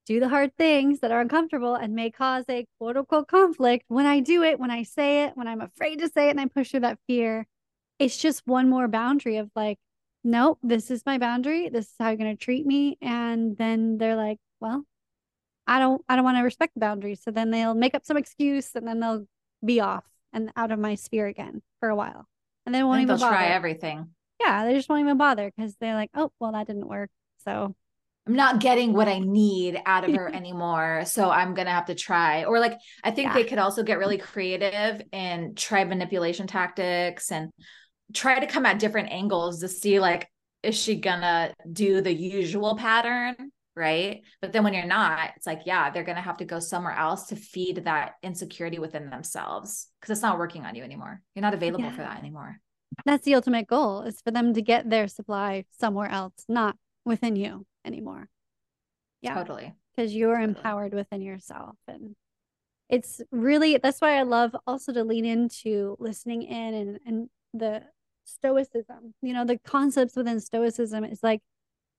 [0.06, 4.06] do the hard things that are uncomfortable and may cause a quote unquote conflict, when
[4.06, 6.46] I do it, when I say it, when I'm afraid to say it and I
[6.46, 7.46] push through that fear,
[8.00, 9.78] it's just one more boundary of like,
[10.28, 11.70] nope, this is my boundary.
[11.70, 12.98] This is how you're going to treat me.
[13.02, 14.84] And then they're like, well,
[15.66, 17.22] I don't, I don't want to respect the boundaries.
[17.24, 19.26] So then they'll make up some excuse and then they'll
[19.66, 22.28] be off and out of my sphere again for a while.
[22.66, 24.10] And they won't even they'll try everything.
[24.42, 27.10] Yeah, they just won't even bother because they're like, oh, well, that didn't work.
[27.46, 27.74] So
[28.28, 31.04] I'm not getting what I need out of her anymore.
[31.06, 32.44] So I'm going to have to try.
[32.44, 33.34] Or like, I think Yeah.
[33.34, 37.50] they could also get really creative and try manipulation tactics and
[38.14, 40.28] try to come at different angles to see like,
[40.64, 43.36] is she to do the usual pattern?
[43.76, 44.22] Right.
[44.42, 47.28] But then when you're not, it's like, yeah, they're to have to go somewhere else
[47.28, 51.22] to feed that insecurity within themselves because it's not working on you anymore.
[51.36, 51.92] You're not available Yeah.
[51.96, 52.60] for that anymore.
[53.06, 57.36] that's the ultimate goal is for them to get their supply somewhere else, not within
[57.36, 58.28] you anymore.
[59.22, 59.36] Yeah.
[59.36, 59.76] Totally.
[59.96, 60.56] because you're Totally.
[60.56, 62.16] empowered within yourself and
[62.90, 67.84] it's really that's why i love also to lean into listening in and and the
[68.28, 71.42] stoicism you know the concepts within stoicism is like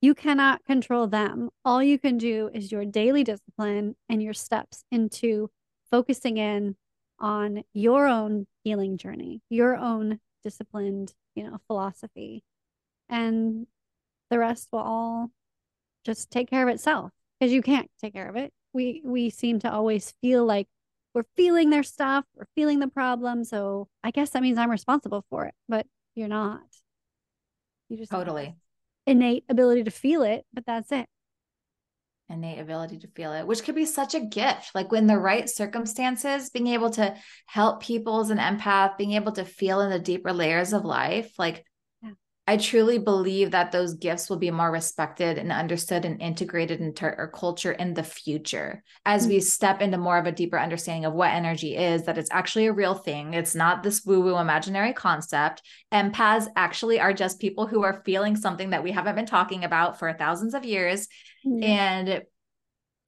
[0.01, 4.85] you cannot control them all you can do is your daily discipline and your steps
[4.91, 5.51] into
[5.91, 6.77] focusing in
[7.19, 12.45] on your own healing journey your own disciplined you know philosophy
[13.09, 13.67] and
[14.31, 15.31] the rest will all
[16.05, 18.53] just take care of itself because you can't take care of it.
[18.73, 20.69] We we seem to always feel like
[21.15, 23.45] we're feeling their stuff, we're feeling the problem.
[23.45, 25.87] So I guess that means I'm responsible for it, but
[26.19, 26.61] you're not.
[27.89, 28.57] You just Totally.
[29.07, 31.07] innate ability to feel it, but that's it.
[32.31, 34.75] innate ability to feel it, which could be such a gift.
[34.75, 37.15] Like when the right circumstances, being able to
[37.47, 41.33] help people as an empath, being able to feel in the deeper layers of life.
[41.39, 41.65] Like.
[42.49, 47.05] I truly believe that those gifts will be more respected and understood and integrated into
[47.05, 48.83] our culture in the future.
[49.05, 49.43] As we mm-hmm.
[49.43, 52.73] step into more of a deeper understanding of what energy is, that it's actually a
[52.73, 53.35] real thing.
[53.35, 55.61] It's not this woo woo imaginary concept.
[55.93, 59.99] Empaths actually are just people who are feeling something that we haven't been talking about
[59.99, 61.07] for thousands of years.
[61.47, 61.63] Mm-hmm.
[61.63, 62.23] And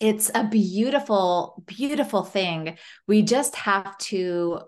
[0.01, 2.77] it's a beautiful beautiful thing.
[3.09, 4.61] We just have to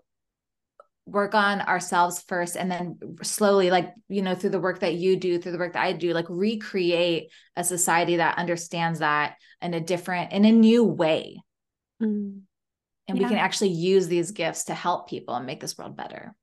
[1.12, 5.16] work on ourselves first and then slowly like you know through the work that you
[5.16, 9.74] do through the work that I do like recreate a society that understands that in
[9.74, 11.42] a different in a new way
[12.02, 12.40] Mm.
[13.08, 13.22] and Yeah.
[13.22, 16.34] we can actually use these gifts to help people and make this world better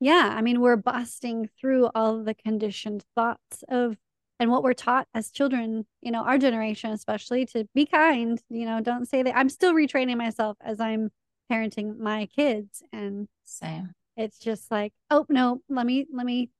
[0.00, 3.96] Yeah, I mean, we're busting through all the conditioned thoughts of
[4.40, 8.66] and what we're taught as children, you know, our generation especially to be kind, you
[8.66, 9.36] know, don't say that.
[9.36, 11.10] I'm still retraining myself as I'm
[11.50, 16.50] parenting my kids and same it's just like, oh no, let me let me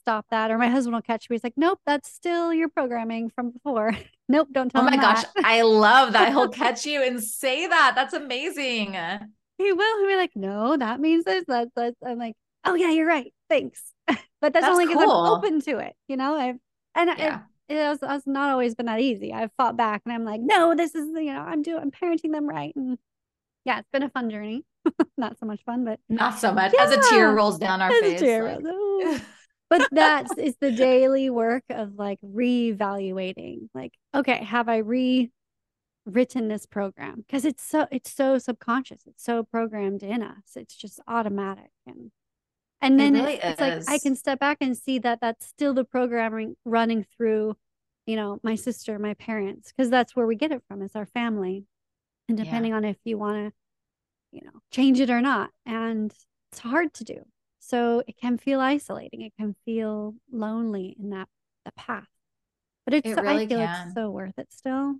[0.00, 0.50] stop that.
[0.50, 1.34] Or my husband will catch me.
[1.34, 3.96] He's like, nope, that's still your programming from before.
[4.28, 5.44] nope, don't tell oh my gosh that.
[5.44, 8.96] i love that he'll catch you and say that that's amazing
[9.58, 9.98] he will.
[9.98, 11.44] He'll be like, no, that means this.
[11.46, 11.96] That's that's.
[12.04, 13.32] I'm like, oh yeah, you're right.
[13.48, 13.92] Thanks.
[14.06, 15.94] but that's, That's only because I'm open to it.
[16.08, 16.56] You know, I've
[16.94, 19.32] and yeah it, it has, has not always been that easy.
[19.32, 22.32] I've fought back and I'm like, no, this is you know, I'm doing, I'm parenting
[22.32, 22.74] them right.
[22.76, 22.98] And
[23.64, 24.64] yeah, it's been a fun journey.
[25.16, 26.74] not so much fun, but not so much.
[26.74, 29.20] As a tear rolls down our As face like- rolls,
[29.70, 36.66] but that's it's the daily work of like reevaluating like okay have i rewritten this
[36.66, 37.24] program?
[37.26, 39.02] Because it's so it's so subconscious.
[39.06, 40.56] It's so programmed in us.
[40.56, 41.70] It's just automatic.
[41.86, 42.10] And
[42.82, 45.72] and It then really it's like i can step back and see that that's still
[45.72, 47.56] the programming running through
[48.04, 51.06] you know my sister my parents because that's where we get it from is our
[51.06, 51.64] family
[52.28, 52.44] and Yeah.
[52.44, 53.52] depending on if you want to
[54.32, 56.12] you know change it or not and
[56.52, 57.24] it's hard to do
[57.60, 61.28] so it can feel isolating it can feel lonely in that
[61.64, 62.08] the path
[62.84, 63.88] but it's It so- really i feel can.
[63.88, 64.96] it's so worth it still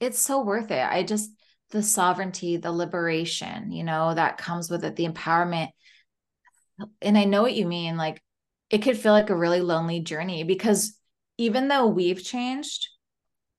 [0.00, 0.84] it's so worth it.
[0.84, 1.30] I just
[1.70, 5.68] the sovereignty, the liberation, you know, that comes with it, the empowerment.
[7.00, 7.96] And I know what you mean.
[7.96, 8.22] Like
[8.70, 10.98] it could feel like a really lonely journey because
[11.38, 12.88] even though we've changed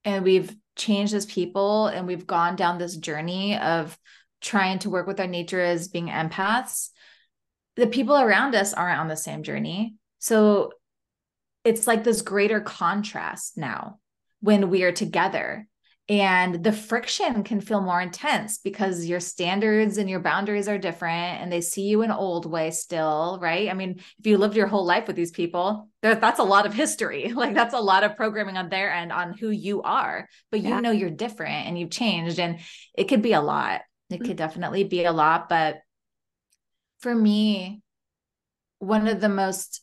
[0.06, 3.98] and we've changed as people and we've gone down this journey of
[4.42, 6.90] trying to work with our nature as being empaths,
[7.76, 9.96] the people around us aren't on the same journey.
[10.20, 10.74] So
[11.64, 14.00] it's like this greater contrast now
[14.42, 15.68] when we are together
[16.10, 21.42] and the friction can feel more intense because your standards and your boundaries are different
[21.42, 23.70] and they see you an old way still right?
[23.70, 26.74] I mean if you lived your whole life with these people that's a lot of
[26.74, 27.32] history.
[27.34, 30.70] Like that's a lot of programming on their end on who you are but you
[30.70, 30.80] Yeah.
[30.82, 32.60] know you're different and you've changed and
[32.98, 33.82] it could be a lot.
[34.10, 34.26] It mm-hmm.
[34.26, 35.78] could definitely be a lot but
[37.00, 37.82] for me
[38.80, 39.82] one of the most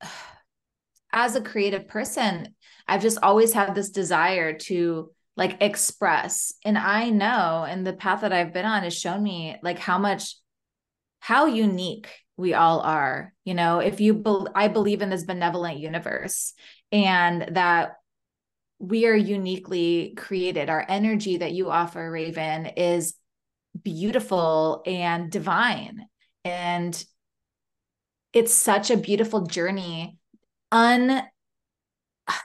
[1.12, 2.54] as a creative person,
[2.86, 6.54] I've just always had this desire to like express.
[6.64, 9.98] And I know, and the path that I've been on has shown me like how
[9.98, 10.36] much,
[11.20, 13.32] how unique we all are.
[13.44, 16.52] You know, if you, be- I believe in this benevolent universe
[16.92, 17.96] and that
[18.78, 20.68] we are uniquely created.
[20.68, 23.14] Our energy that you offer, Raven, is
[23.82, 26.06] beautiful and divine.
[26.44, 27.04] And
[28.32, 30.18] it's such a beautiful journey
[30.72, 31.22] un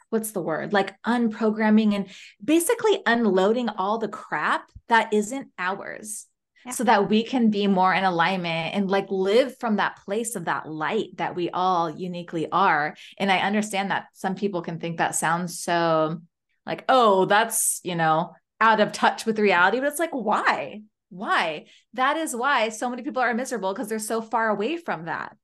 [0.10, 2.08] what's the word like unprogramming and
[2.44, 6.28] basically unloading all the crap that isn't ours
[6.66, 6.72] yeah.
[6.72, 10.46] so that we can be more in alignment and like live from that place of
[10.46, 14.98] that light that we all uniquely are and i understand that some people can think
[14.98, 16.20] that sounds so
[16.66, 21.66] like oh that's you know out of touch with reality but it's like why why
[21.94, 25.36] that is why so many people are miserable because they're so far away from that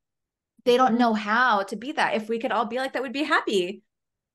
[0.66, 2.16] they don't know how to be that.
[2.16, 3.84] If we could all be like that, we'd be happy.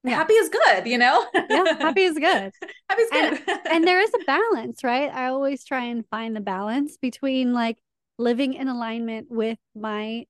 [0.02, 0.14] Yeah.
[0.14, 1.26] Happy is good, you know?
[1.34, 2.52] yeah, happy is good.
[2.88, 3.42] happy is good.
[3.46, 5.12] and, and there is a balance, right?
[5.12, 7.78] I always try and find the balance between like
[8.18, 10.24] living in alignment with my,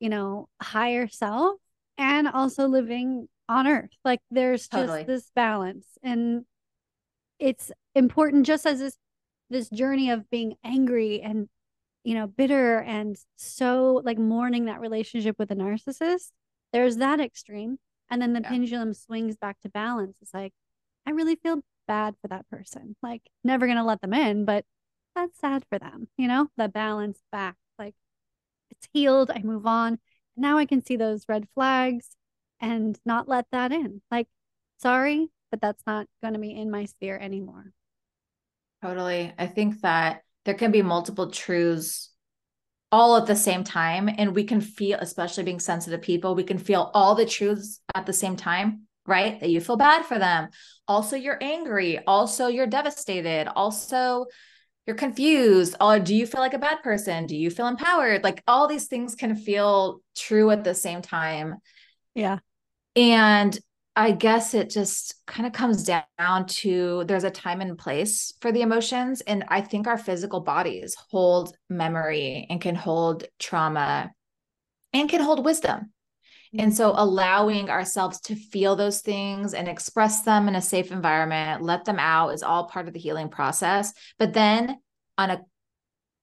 [0.00, 1.58] you know, higher self
[1.96, 3.90] and also living on earth.
[4.04, 5.00] Like there's totally.
[5.00, 5.86] just this balance.
[6.02, 6.44] And
[7.38, 8.96] it's important just as this
[9.48, 11.48] this journey of being angry and
[12.02, 16.30] you know, bitter and so like mourning that relationship with a narcissist,
[16.72, 17.78] there's that extreme.
[18.10, 18.48] And then the yeah.
[18.48, 20.16] pendulum swings back to balance.
[20.20, 20.52] It's like,
[21.06, 22.96] I really feel bad for that person.
[23.02, 24.64] Like, never going to let them in, but
[25.14, 27.56] that's sad for them, you know, the balance back.
[27.78, 27.94] Like,
[28.70, 29.30] it's healed.
[29.30, 29.98] I move on.
[30.36, 32.10] Now I can see those red flags
[32.60, 34.02] and not let that in.
[34.10, 34.28] Like,
[34.78, 37.72] sorry, but that's not going to be in my sphere anymore.
[38.82, 39.32] Totally.
[39.38, 42.10] I think that there can be multiple truths
[42.92, 46.58] all at the same time and we can feel especially being sensitive people we can
[46.58, 49.38] feel all the truths at the same time right?
[49.40, 50.48] That you feel bad for them.
[50.88, 52.00] Also you're angry.
[52.06, 53.48] Also you're devastated.
[53.54, 54.26] Also
[54.86, 55.76] you're confused.
[55.80, 57.26] Or do you feel like a bad person?
[57.26, 58.22] Do you feel empowered?
[58.22, 61.56] Like all these things can feel true at the same time.
[62.14, 62.38] Yeah.
[62.94, 63.58] And
[63.98, 68.52] I guess it just kind of comes down to there's a time and place for
[68.52, 69.22] the emotions.
[69.22, 74.12] And I think our physical bodies hold memory and can hold trauma
[74.92, 75.92] and can hold wisdom.
[76.58, 76.98] And so mm-hmm.
[76.98, 81.98] allowing ourselves to feel those things and express them in a safe environment, let them
[81.98, 83.92] out is all part of the healing process.
[84.18, 84.78] But then
[85.18, 85.40] on a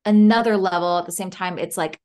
[0.06, 2.00] another level at the same time, it's like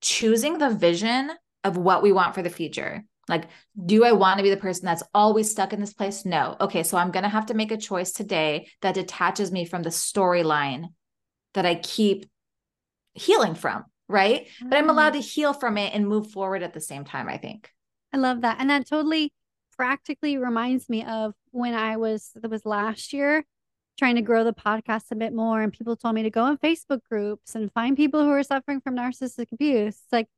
[0.00, 1.30] choosing the vision
[1.64, 3.04] of what we want for the future.
[3.28, 3.48] Like,
[3.84, 6.24] do I want to be the person that's always stuck in this place?
[6.24, 6.56] No.
[6.60, 9.82] Okay, so I'm going to have to make a choice today that detaches me from
[9.82, 10.86] the storyline
[11.54, 12.26] that I keep
[13.14, 14.46] healing from, right?
[14.46, 14.68] Mm-hmm.
[14.70, 15.16] But I'm allowed mm.
[15.16, 17.70] to heal from it and move forward at the same time, I think.
[18.12, 18.56] I love that.
[18.60, 19.32] And that totally
[19.76, 23.44] practically reminds me of when I was, that was last year,
[23.98, 25.60] trying to grow the podcast a bit more.
[25.60, 28.80] And people told me to go in Facebook groups and find people who are suffering
[28.80, 29.96] from narcissistic abuse.
[29.96, 30.28] It's like,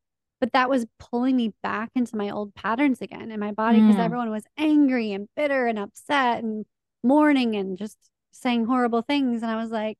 [0.40, 3.96] but that was pulling me back into my old patterns again in my body because
[3.96, 4.04] mm.
[4.04, 6.64] everyone was angry and bitter and upset and
[7.04, 7.96] mourning and just
[8.32, 9.96] saying horrible things and i was like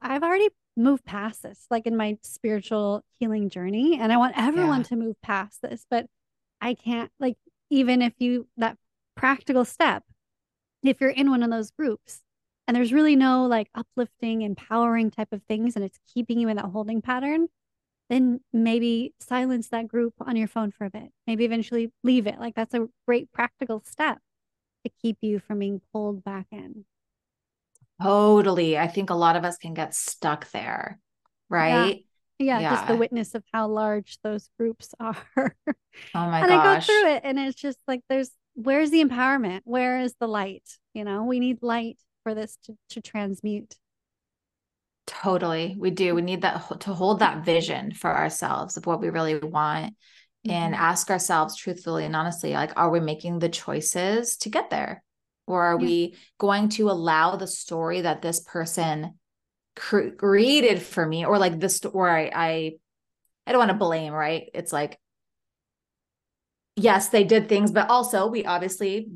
[0.00, 4.80] i've already moved past this like in my spiritual healing journey and i want everyone
[4.80, 4.84] yeah.
[4.84, 6.06] to move past this but
[6.60, 7.36] i can't like
[7.70, 8.76] even if you that
[9.14, 10.02] practical step
[10.82, 12.20] if you're in one of those groups
[12.66, 16.56] and there's really no like uplifting empowering type of things and it's keeping you in
[16.56, 17.48] that holding pattern
[18.12, 21.10] then maybe silence that group on your phone for a bit.
[21.26, 22.38] Maybe eventually leave it.
[22.38, 24.18] Like that's a great practical step
[24.84, 26.84] to keep you from being pulled back in.
[28.02, 28.76] Totally.
[28.76, 30.98] I think a lot of us can get stuck there,
[31.48, 32.04] right?
[32.38, 32.58] Yeah.
[32.58, 32.70] yeah, yeah.
[32.74, 35.16] just the witness of how large those groups are.
[35.66, 35.74] Oh
[36.14, 36.50] my and gosh.
[36.50, 39.60] I go through it and it's just like there's where's the empowerment?
[39.64, 40.68] Where is the light?
[40.94, 43.76] You know, we need light for this to, to transmute.
[45.06, 45.76] Totally.
[45.78, 46.14] We do.
[46.14, 49.94] We need that to hold that vision for ourselves of what we really want
[50.46, 50.50] mm-hmm.
[50.50, 55.02] and ask ourselves truthfully and honestly, like, are we making the choices to get there?
[55.46, 55.86] Or are yeah.
[55.86, 59.18] we going to allow the story that this person
[59.74, 62.72] cre- created for me or like this, or I, I,
[63.46, 64.48] I don't want to blame, right?
[64.54, 64.98] It's like
[66.76, 69.08] yes, they did things, but also we obviously,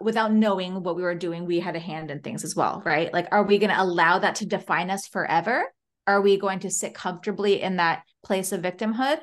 [0.00, 3.12] without knowing what we were doing, we had a hand in things as well, right?
[3.12, 5.64] Like, are we going to allow that to define us forever?
[6.06, 9.20] Are we going to sit comfortably in that place of victimhood?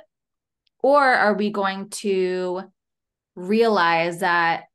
[0.81, 2.63] Or are we going to
[3.36, 4.65] realize that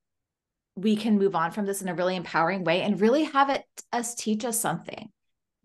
[0.74, 3.64] we can move on from this in a really empowering way and really have it
[3.92, 5.08] us teach us something?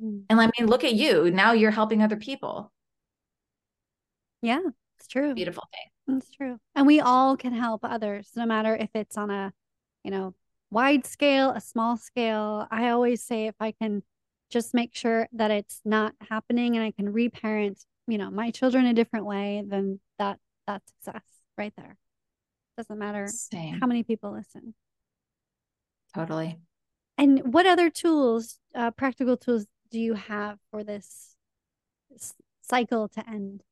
[0.01, 0.23] Mm.
[0.29, 1.31] And I mean, look at you.
[1.31, 2.71] Now you're helping other people.
[4.41, 4.59] Yeah,
[4.99, 5.33] it's true.
[5.33, 5.94] Beautiful thing.
[6.07, 6.59] That's true.
[6.75, 9.53] And we all can help others, no matter if it's on a,
[10.03, 10.35] you know,
[10.69, 12.67] wide scale, a small scale.
[12.69, 14.03] I always say if I can
[14.49, 18.85] just make sure that it's not happening and I can reparent, you know, my children
[18.85, 21.23] a different way, then that that's success
[21.57, 21.97] right there.
[22.77, 23.79] Doesn't matter Same.
[23.79, 24.73] how many people listen.
[26.13, 26.59] Totally.
[27.17, 31.35] And what other tools, uh, practical tools, do you have for this,
[32.09, 33.63] this cycle to end?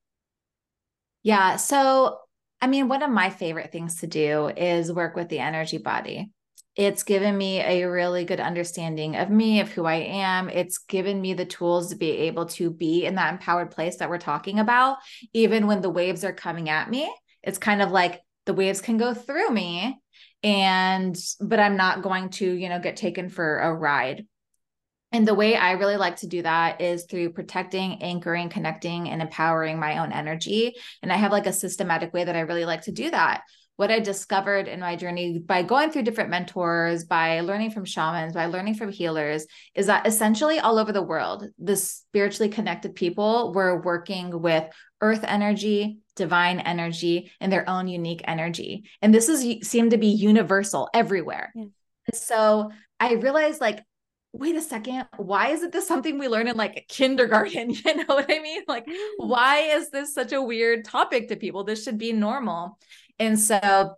[1.24, 1.55] Yeah.
[1.55, 2.19] So,
[2.61, 6.32] I mean, one of my favorite things to do is work with the energy body.
[6.76, 10.49] It's given me a really good understanding of me, of who I am.
[10.49, 14.09] It's given me the tools to be able to be in that empowered place that
[14.09, 14.97] we're talking about,
[15.34, 17.13] even when the waves are coming at me.
[17.43, 19.99] It's kind of like the waves can go through me
[20.43, 24.26] and but i'm not going to you know get taken for a ride
[25.14, 29.22] and the way i really like to do that is through protecting anchoring connecting and
[29.22, 32.82] empowering my own energy and i have like a systematic way that i really like
[32.82, 33.43] to do that
[33.76, 38.34] what I discovered in my journey by going through different mentors, by learning from shamans,
[38.34, 43.51] by learning from healers, is that essentially all over the world, the spiritually connected people
[43.53, 44.64] were working with
[45.01, 48.84] earth energy, divine energy, and their own unique energy.
[49.01, 51.51] And this is seemed to be universal everywhere.
[51.55, 51.66] Yeah.
[52.14, 53.84] So I realized like
[54.34, 58.29] wait a second why isn't this something we learn in like kindergarten you know what
[58.29, 58.95] i mean like mm.
[59.17, 62.77] why is this such a weird topic to people this should be normal
[63.19, 63.95] and so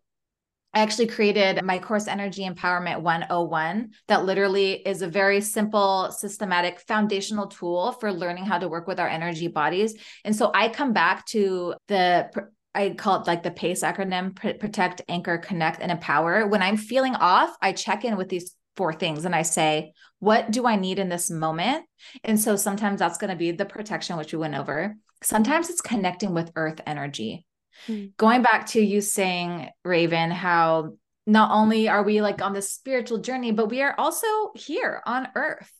[0.75, 6.81] I actually created my course Energy Empowerment 101 that literally is a very simple, systematic,
[6.81, 9.95] foundational tool for learning how to work with our energy bodies.
[10.25, 12.29] And so I come back to the
[12.75, 16.45] I call it like the PACE acronym protect, anchor, connect, and empower.
[16.45, 19.93] When I'm feeling off, I check in with these four things and I say,
[20.25, 21.85] what do I need in this moment?
[22.23, 24.95] And so sometimes that's going to be the protection, which we went over.
[25.21, 27.45] Sometimes it's connecting with earth energy.
[27.87, 28.17] Mm.
[28.17, 30.93] Going back to you saying, Raven, how
[31.27, 35.27] not only are we like on this spiritual journey, but we are also here on
[35.35, 35.71] earth.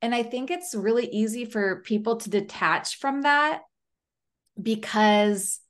[0.00, 3.60] And I think it's really easy for people to detach from that
[4.60, 5.60] because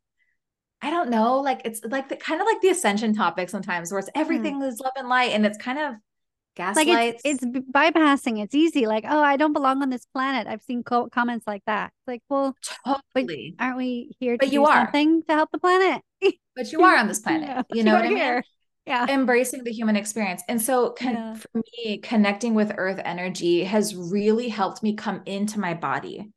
[0.81, 3.99] I don't know, like it's like the kind of like the ascension topic sometimes where
[3.99, 4.69] it's everything mm.
[4.69, 5.95] is love and light and it's kind of
[6.57, 6.89] gaslights.
[6.89, 8.43] Like it's, it's bypassing.
[8.43, 8.87] It's easy.
[8.87, 10.47] Like, oh, I don't belong on this planet.
[10.47, 11.93] I've seen co- comments like that.
[12.01, 13.55] It's like, well, totally.
[13.59, 14.85] aren't we here to but you are.
[14.85, 16.03] something to help the planet?
[16.57, 17.49] but you are on this planet.
[17.49, 18.17] Yeah, you know what I mean?
[18.19, 18.43] Here.
[18.87, 19.07] Yeah.
[19.09, 20.43] Embracing the human experience.
[20.49, 21.35] And so con- yeah.
[21.35, 26.33] for me, connecting with earth energy has really helped me come into my body,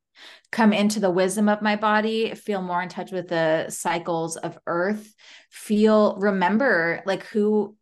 [0.52, 4.60] come into the wisdom of my body, feel more in touch with the cycles of
[4.68, 5.16] earth,
[5.50, 7.76] feel, remember like who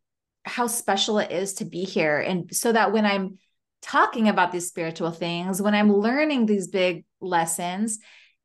[0.43, 2.19] how special it is to be here.
[2.19, 3.37] And so that when I'm
[3.81, 7.99] talking about these spiritual things, when I'm learning these big lessons,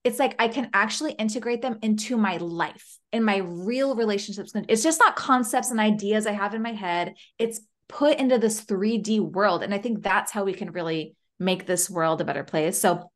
[0.05, 4.53] it's like I can actually integrate them into my life in my real relationships.
[4.69, 7.15] It's just not concepts and ideas I have in my head.
[7.39, 9.63] It's put into this 3D world.
[9.63, 12.79] And I think that's how we can really make this world a better place.
[12.79, 13.11] So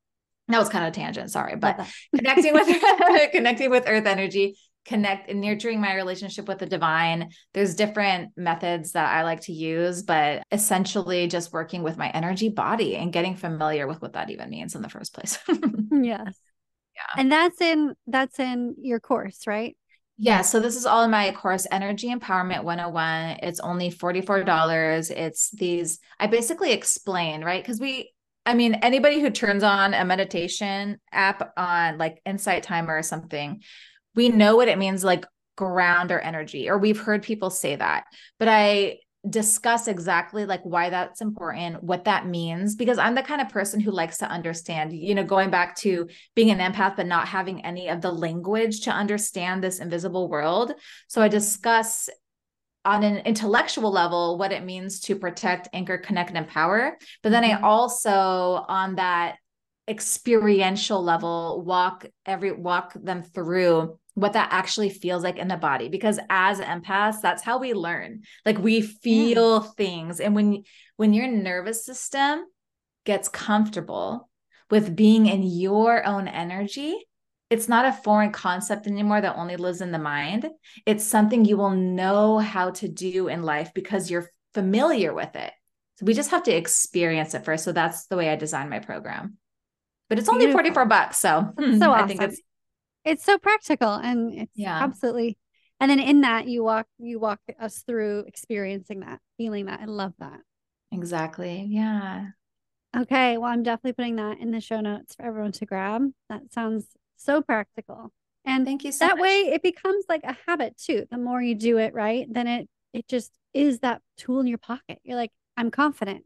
[0.49, 2.67] that was kind of a tangent, sorry, but connecting with
[3.33, 7.31] connecting with earth energy connect and nurturing my relationship with the divine.
[7.55, 12.49] There's different methods that I like to use, but essentially just working with my energy
[12.49, 15.39] body and getting familiar with what that even means in the first place.
[15.93, 16.35] yes.
[16.97, 17.19] Yeah.
[17.21, 19.77] And that's in that's in your course, right?
[20.23, 23.39] Yeah, so this is all in my course Energy Empowerment 101.
[23.43, 25.11] It's only $44.
[25.11, 27.65] It's these I basically explain, right?
[27.65, 28.13] Cuz we
[28.47, 33.63] I mean, anybody who turns on a meditation app on like Insight Timer or something,
[34.15, 35.25] we know what it means like
[35.57, 38.05] ground our energy or we've heard people say that
[38.39, 38.97] but i
[39.29, 43.79] discuss exactly like why that's important what that means because i'm the kind of person
[43.79, 47.63] who likes to understand you know going back to being an empath but not having
[47.63, 50.73] any of the language to understand this invisible world
[51.07, 52.09] so i discuss
[52.87, 57.45] on an intellectual level what it means to protect anchor connect and empower but then
[57.45, 57.65] i mm-hmm.
[57.65, 59.37] also on that
[59.91, 65.89] experiential level walk every walk them through what that actually feels like in the body.
[65.89, 68.23] Because as empaths that's how we learn.
[68.47, 68.89] Like we mm.
[69.03, 69.71] feel yeah.
[69.77, 70.21] things.
[70.21, 70.63] And when
[70.97, 72.45] when your nervous system
[73.05, 74.31] gets comfortable
[74.71, 76.97] with being in your own energy
[77.51, 80.49] it's not a foreign concept anymore that only lives in the mind.
[80.87, 85.53] It's something you will know how to do in life because you're familiar with it.
[85.99, 87.65] So we just have to experience it first.
[87.65, 89.37] So that's the way i design my program
[90.11, 90.59] but it's only Beautiful.
[90.59, 92.05] 44 bucks so, hmm, so awesome.
[92.05, 92.43] i think it's
[93.05, 95.39] it's so practical and it's yeah absolutely
[95.81, 99.87] and then in that you walk you walk us through experiencing that feeling that i
[99.87, 100.41] love that
[100.93, 102.29] exactly yeah
[102.97, 106.53] okay well i'm definitely putting that in the show notes for everyone to grab that
[106.53, 106.87] sounds
[107.17, 108.13] so practical
[108.45, 109.21] And thank you so that much.
[109.23, 111.07] way it becomes like a habit too.
[111.11, 112.27] The more you do it, right?
[112.33, 114.99] Then it it just is that tool in your pocket.
[115.05, 116.25] You're like, I'm confident.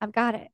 [0.00, 0.48] I've got it.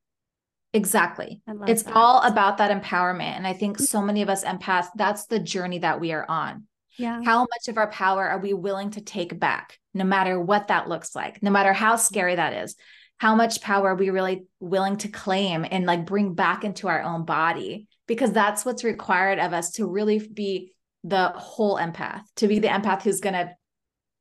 [0.73, 1.41] Exactly.
[1.67, 1.95] It's that.
[1.95, 3.37] all about that empowerment.
[3.37, 6.67] And I think so many of us empaths, that's the journey that we are on.
[6.97, 7.21] Yeah.
[7.23, 10.89] How much of our power are we willing to take back, no matter what that
[10.89, 12.75] looks like, no matter how scary that is?
[13.17, 17.01] How much power are we really willing to claim and like bring back into our
[17.01, 17.87] own body?
[18.07, 22.67] Because that's what's required of us to really be the whole empath, to be the
[22.67, 23.51] empath who's going to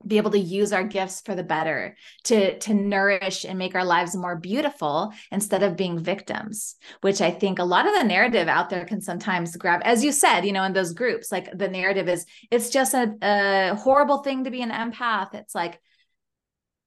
[0.07, 3.85] be able to use our gifts for the better to to nourish and make our
[3.85, 8.49] lives more beautiful instead of being victims which i think a lot of the narrative
[8.49, 11.69] out there can sometimes grab as you said you know in those groups like the
[11.69, 15.81] narrative is it's just a, a horrible thing to be an empath it's like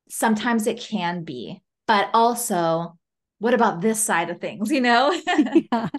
[0.10, 2.98] sometimes it can be but also
[3.40, 5.12] what about this side of things you know
[5.72, 5.90] yeah.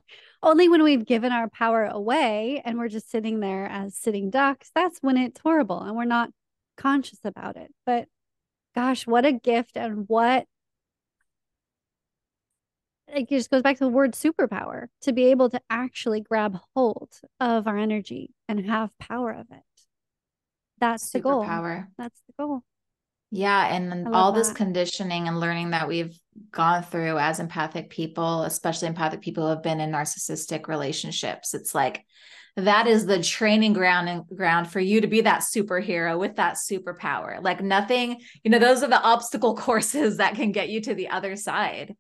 [0.43, 4.71] only when we've given our power away and we're just sitting there as sitting ducks
[4.75, 6.31] that's when it's horrible and we're not
[6.77, 7.73] conscious about it.
[7.85, 8.09] But
[8.75, 10.47] gosh, what a gift and what
[13.09, 17.13] it just goes back to the word superpower to be able to actually grab hold
[17.41, 19.63] of our energy and have power of it.
[20.79, 21.45] That's the goal.
[21.45, 21.89] Power.
[21.97, 22.63] That's the goal.
[23.31, 23.75] Yeah.
[23.75, 24.39] And all that.
[24.39, 26.19] this conditioning and learning that we've
[26.51, 31.75] gone through as empathic people, especially empathic people who have been in narcissistic relationships, it's
[31.75, 32.05] like
[32.57, 36.55] that is the training ground and ground for you to be that superhero with that
[36.55, 37.43] superpower.
[37.43, 41.09] Like nothing, you know, those are the obstacle courses that can get you to the
[41.09, 41.95] other side.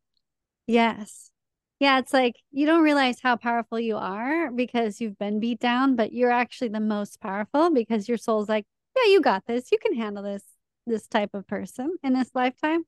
[0.66, 1.30] Yes.
[1.78, 5.94] Yeah, it's like you don't realize how powerful you are because you've been beat down,
[5.94, 8.64] but you're actually the most powerful because your soul's like,
[8.96, 9.70] yeah, you got this.
[9.70, 10.42] You can handle this
[10.86, 12.84] this type of person in this lifetime.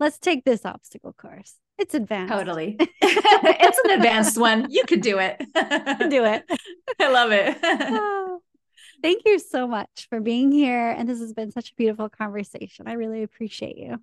[0.00, 1.54] Let's take this obstacle course.
[1.78, 2.32] It's advanced.
[2.32, 2.76] Totally.
[3.02, 4.66] it's an advanced one.
[4.70, 5.38] You could do it.
[5.38, 6.44] do it.
[7.00, 7.56] I love it.
[7.62, 8.40] oh,
[9.02, 10.90] thank you so much for being here.
[10.90, 12.86] And this has been such a beautiful conversation.
[12.88, 13.98] I really appreciate you.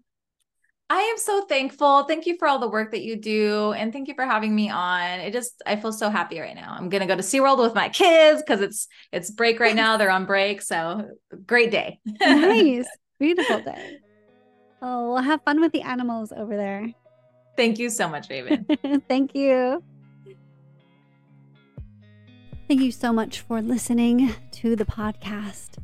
[0.89, 2.03] I am so thankful.
[2.03, 3.71] Thank you for all the work that you do.
[3.71, 5.21] And thank you for having me on.
[5.21, 6.75] It just, I feel so happy right now.
[6.77, 9.95] I'm going to go to SeaWorld with my kids because it's, it's break right now.
[9.95, 10.61] They're on break.
[10.61, 11.07] So
[11.45, 12.01] great day.
[12.19, 12.87] nice.
[13.19, 13.99] Beautiful day.
[14.81, 16.93] Oh, we'll have fun with the animals over there.
[17.55, 18.65] Thank you so much, Raven.
[19.07, 19.83] Thank you.
[22.67, 25.77] Thank you so much for listening to the podcast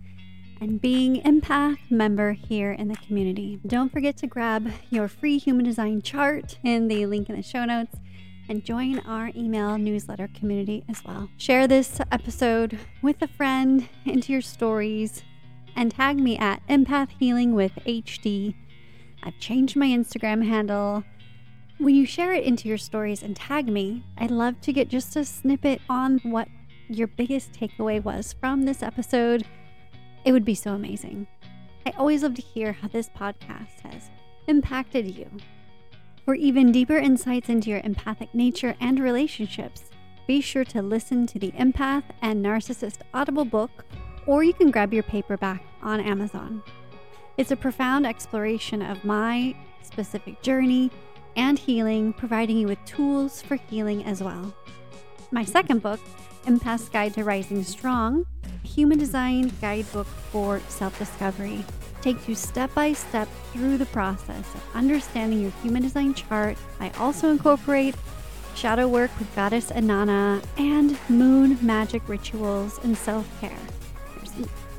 [0.61, 3.59] and being Empath member here in the community.
[3.67, 7.65] Don't forget to grab your free human design chart in the link in the show
[7.65, 7.97] notes
[8.49, 11.29] and join our email newsletter community as well.
[11.37, 15.23] Share this episode with a friend into your stories
[15.75, 18.55] and tag me at Empath Healing with HD.
[19.27, 21.03] I've changed my Instagram handle
[21.79, 25.15] when you share it into your stories and tag me, I'd love to get just
[25.15, 26.47] a snippet on what
[26.89, 29.45] your biggest takeaway was from this episode.
[30.25, 31.27] It would be so amazing.
[31.85, 34.09] I always love to hear how this podcast has
[34.47, 35.29] impacted you.
[36.25, 39.83] For even deeper insights into your empathic nature and relationships,
[40.25, 43.85] be sure to listen to the Empath and Narcissist Audible book,
[44.25, 46.63] or you can grab your paperback on Amazon.
[47.37, 50.89] It's a profound exploration of my specific journey
[51.35, 54.55] and healing, providing you with tools for healing as well.
[55.29, 55.99] My second book,
[56.45, 61.63] Empath's Guide to Rising Strong, a human design guidebook for self discovery,
[62.01, 66.57] takes you step by step through the process of understanding your human design chart.
[66.79, 67.93] I also incorporate
[68.55, 73.76] shadow work with Goddess Inanna and moon magic rituals and self care.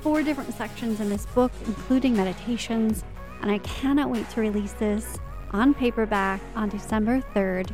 [0.00, 3.04] Four different sections in this book, including meditations,
[3.42, 5.18] and I cannot wait to release this
[5.50, 7.72] on paperback on December 3rd.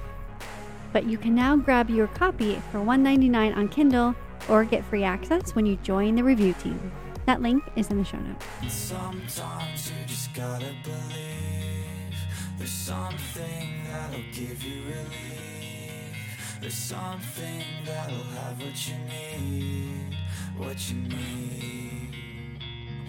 [0.92, 4.14] But you can now grab your copy for $1.99 on Kindle
[4.48, 6.92] or get free access when you join the review team.
[7.26, 8.46] That link is in the show notes.
[8.68, 12.16] Sometimes you just gotta believe
[12.58, 16.58] there's something that'll give you relief.
[16.60, 20.16] There's something that'll have what you need,
[20.56, 22.03] what you need.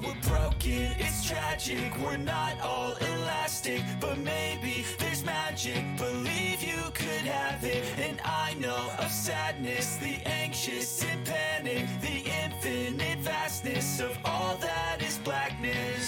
[0.06, 1.92] We're broken, it's tragic.
[2.04, 5.84] We're not all elastic, but maybe there's magic.
[5.98, 7.84] Believe you could have it.
[7.98, 15.02] And I know of sadness, the anxious and panic, the infinite vastness of all that
[15.02, 16.05] is blackness.